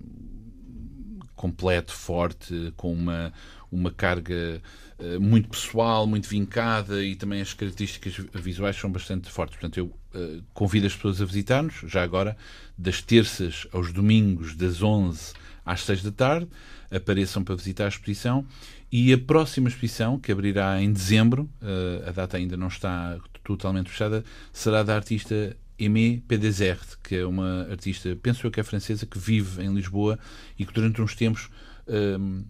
completo, 1.35 1.93
forte, 1.93 2.73
com 2.77 2.93
uma, 2.93 3.33
uma 3.71 3.91
carga 3.91 4.63
uh, 4.99 5.21
muito 5.21 5.49
pessoal, 5.49 6.07
muito 6.07 6.29
vincada 6.29 7.03
e 7.03 7.17
também 7.17 7.41
as 7.41 7.55
características 7.55 8.15
visuais 8.35 8.77
são 8.77 8.91
bastante 8.91 9.31
fortes. 9.31 9.57
Portanto, 9.57 9.79
eu 9.79 9.87
uh, 9.87 10.43
convido 10.53 10.87
as 10.87 10.95
pessoas 10.95 11.23
a 11.23 11.25
visitar-nos, 11.25 11.77
já 11.87 12.03
agora, 12.03 12.37
das 12.77 13.01
terças 13.01 13.67
aos 13.73 13.93
domingos, 13.93 14.55
das 14.55 14.83
11 14.83 15.33
às 15.65 15.83
6 15.85 16.03
da 16.03 16.13
tarde. 16.13 16.49
Apareçam 16.91 17.43
para 17.43 17.55
visitar 17.55 17.87
a 17.87 17.89
exposição 17.89 18.47
e 18.93 19.11
a 19.11 19.19
próxima 19.19 19.69
exposição, 19.69 20.19
que 20.19 20.31
abrirá 20.31 20.81
em 20.83 20.93
dezembro, 20.93 21.49
uh, 21.63 22.09
a 22.09 22.13
data 22.13 22.37
ainda 22.37 22.59
não 22.59 22.69
está 22.69 23.19
totalmente 23.43 23.89
fechada, 23.89 24.23
será 24.53 24.83
da 24.83 24.95
artista 24.95 25.57
Aimé 25.81 26.21
Pedezert, 26.29 26.99
que 27.03 27.17
é 27.17 27.25
uma 27.25 27.67
artista, 27.71 28.15
penso 28.23 28.47
eu 28.47 28.51
que 28.51 28.61
é 28.61 28.63
francesa, 28.63 29.07
que 29.07 29.19
vive 29.19 29.63
em 29.63 29.73
Lisboa 29.73 30.19
e 30.59 30.67
que 30.67 30.75
durante 30.75 31.01
uns 31.01 31.15
tempos 31.15 31.49
um, 31.89 31.95
ehm, 31.95 32.45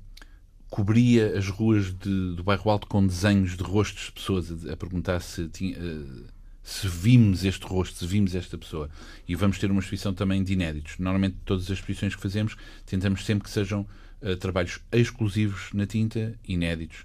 cobria 0.69 1.39
as 1.39 1.49
ruas 1.49 1.97
de, 1.97 2.35
do 2.35 2.43
bairro 2.43 2.69
Alto 2.69 2.89
com 2.89 3.07
desenhos 3.07 3.57
de 3.57 3.63
rostos 3.63 4.07
de 4.07 4.13
pessoas, 4.13 4.67
a, 4.67 4.73
a 4.73 4.77
perguntar 4.77 5.21
se, 5.21 5.49
tinha, 5.49 5.79
uh, 5.79 6.25
se 6.63 6.87
vimos 6.87 7.45
este 7.45 7.67
rosto, 7.67 7.99
se 7.99 8.07
vimos 8.07 8.35
esta 8.35 8.57
pessoa. 8.57 8.89
E 9.27 9.35
vamos 9.35 9.59
ter 9.59 9.71
uma 9.71 9.81
exposição 9.81 10.15
também 10.15 10.43
de 10.43 10.53
inéditos. 10.53 10.99
Normalmente, 10.99 11.37
todas 11.45 11.65
as 11.65 11.71
exposições 11.71 12.15
que 12.15 12.23
fazemos, 12.23 12.57
tentamos 12.87 13.25
sempre 13.25 13.45
que 13.45 13.51
sejam 13.51 13.87
uh, 14.23 14.37
trabalhos 14.37 14.81
exclusivos 14.93 15.71
na 15.73 15.87
tinta, 15.87 16.35
inéditos. 16.47 17.01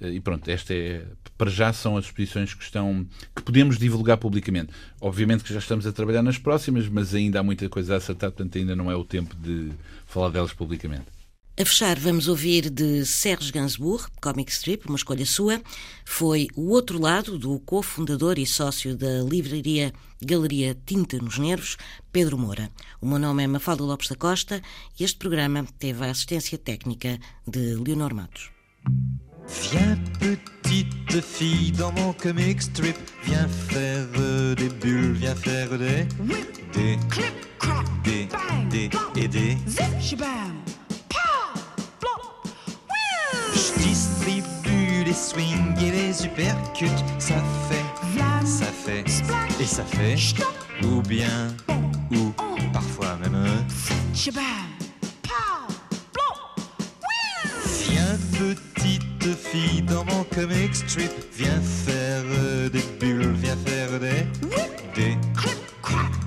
Uh, 0.00 0.06
e 0.08 0.20
pronto, 0.20 0.48
esta 0.50 0.72
é, 0.72 1.04
para 1.36 1.50
já 1.50 1.72
são 1.72 1.96
as 1.96 2.06
exposições 2.06 2.54
que 2.54 2.64
estão 2.64 3.06
que 3.36 3.42
podemos 3.42 3.78
divulgar 3.78 4.16
publicamente. 4.16 4.72
Obviamente 5.00 5.44
que 5.44 5.52
já 5.52 5.58
estamos 5.58 5.86
a 5.86 5.92
trabalhar 5.92 6.22
nas 6.22 6.38
próximas, 6.38 6.88
mas 6.88 7.14
ainda 7.14 7.40
há 7.40 7.42
muita 7.42 7.68
coisa 7.68 7.94
a 7.94 7.96
acertar, 7.98 8.30
portanto 8.30 8.56
ainda 8.56 8.74
não 8.74 8.90
é 8.90 8.96
o 8.96 9.04
tempo 9.04 9.34
de 9.36 9.70
falar 10.06 10.30
delas 10.30 10.52
publicamente. 10.52 11.21
A 11.60 11.66
fechar, 11.66 11.98
vamos 11.98 12.28
ouvir 12.28 12.70
de 12.70 13.04
Serge 13.04 13.52
Gainsbourg, 13.52 14.06
Comic 14.22 14.50
Strip, 14.50 14.86
uma 14.88 14.96
escolha 14.96 15.26
sua. 15.26 15.60
Foi 16.02 16.48
o 16.56 16.70
outro 16.70 16.98
lado 16.98 17.38
do 17.38 17.60
cofundador 17.60 18.38
e 18.38 18.46
sócio 18.46 18.96
da 18.96 19.20
livraria 19.22 19.92
Galeria 20.24 20.74
Tinta 20.86 21.18
nos 21.18 21.38
Nervos, 21.38 21.76
Pedro 22.10 22.38
Moura. 22.38 22.70
O 23.02 23.06
meu 23.06 23.18
nome 23.18 23.44
é 23.44 23.46
Mafalda 23.46 23.84
Lopes 23.84 24.08
da 24.08 24.16
Costa 24.16 24.62
e 24.98 25.04
este 25.04 25.18
programa 25.18 25.66
teve 25.78 26.02
a 26.06 26.10
assistência 26.10 26.56
técnica 26.56 27.18
de 27.46 27.74
Leonor 27.74 28.14
Matos. 28.14 28.50
Viens 29.46 29.98
petite 30.18 31.20
fille 31.20 31.70
dans 31.72 31.92
mon 31.92 32.14
comic 32.14 32.62
strip, 32.62 32.96
viens 33.24 33.48
faire 33.48 34.06
des 34.56 34.70
bulles, 34.80 35.18
viens 35.18 35.36
faire 35.36 35.68
des 35.68 36.06
des 36.72 36.98
Clip, 37.10 37.58
crack, 37.58 37.86
des 38.04 38.26
bang, 38.26 38.68
des 38.70 38.88
bop, 38.88 39.16
et 39.16 39.28
des. 39.28 39.58
zip, 39.66 40.00
shabam. 40.00 40.61
Distribue 43.82 45.04
les 45.04 45.12
swings 45.12 45.76
et 45.80 45.90
les 45.90 46.24
uppercuts, 46.24 47.02
ça 47.18 47.42
fait, 47.68 48.46
ça 48.46 48.66
fait 48.66 49.04
et 49.60 49.66
ça 49.66 49.84
fait 49.84 50.16
ou 50.84 51.02
bien 51.02 51.48
ou 52.12 52.32
parfois 52.72 53.16
même. 53.22 53.44
Viens 57.88 58.18
petite 58.38 59.36
fille 59.36 59.82
dans 59.82 60.04
mon 60.04 60.24
comic 60.24 60.74
strip, 60.74 61.12
viens 61.36 61.60
faire 61.60 62.24
des 62.70 62.84
bulles, 63.00 63.34
viens 63.36 63.56
faire 63.56 63.98
des 64.00 64.26
des 64.94 65.18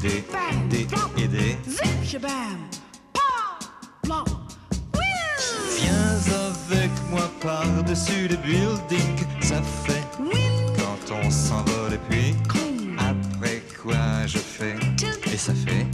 des 0.02 0.24
des 0.70 0.88
et 1.18 1.28
des. 1.28 1.58
Avec 6.30 6.92
moi 7.10 7.30
par-dessus 7.42 8.28
le 8.28 8.38
building, 8.38 9.26
ça 9.42 9.62
fait 9.86 10.04
quand 10.78 11.16
on 11.24 11.30
s'envole 11.30 11.94
et 11.94 12.00
puis 12.10 12.36
après 12.98 13.62
quoi 13.82 14.26
je 14.26 14.38
fais? 14.38 14.76
Et 15.32 15.38
ça 15.38 15.54
fait. 15.54 15.86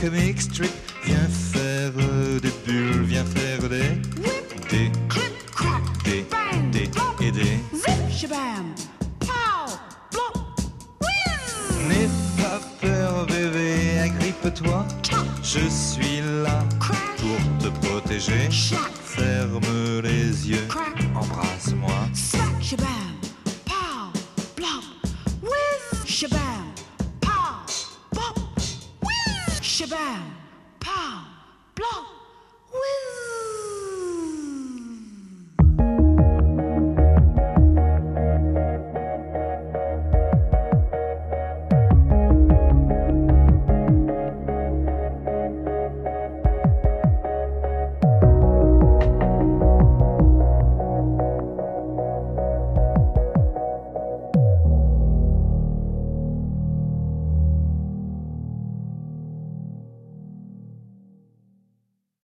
Comic 0.00 0.40
strip, 0.40 0.70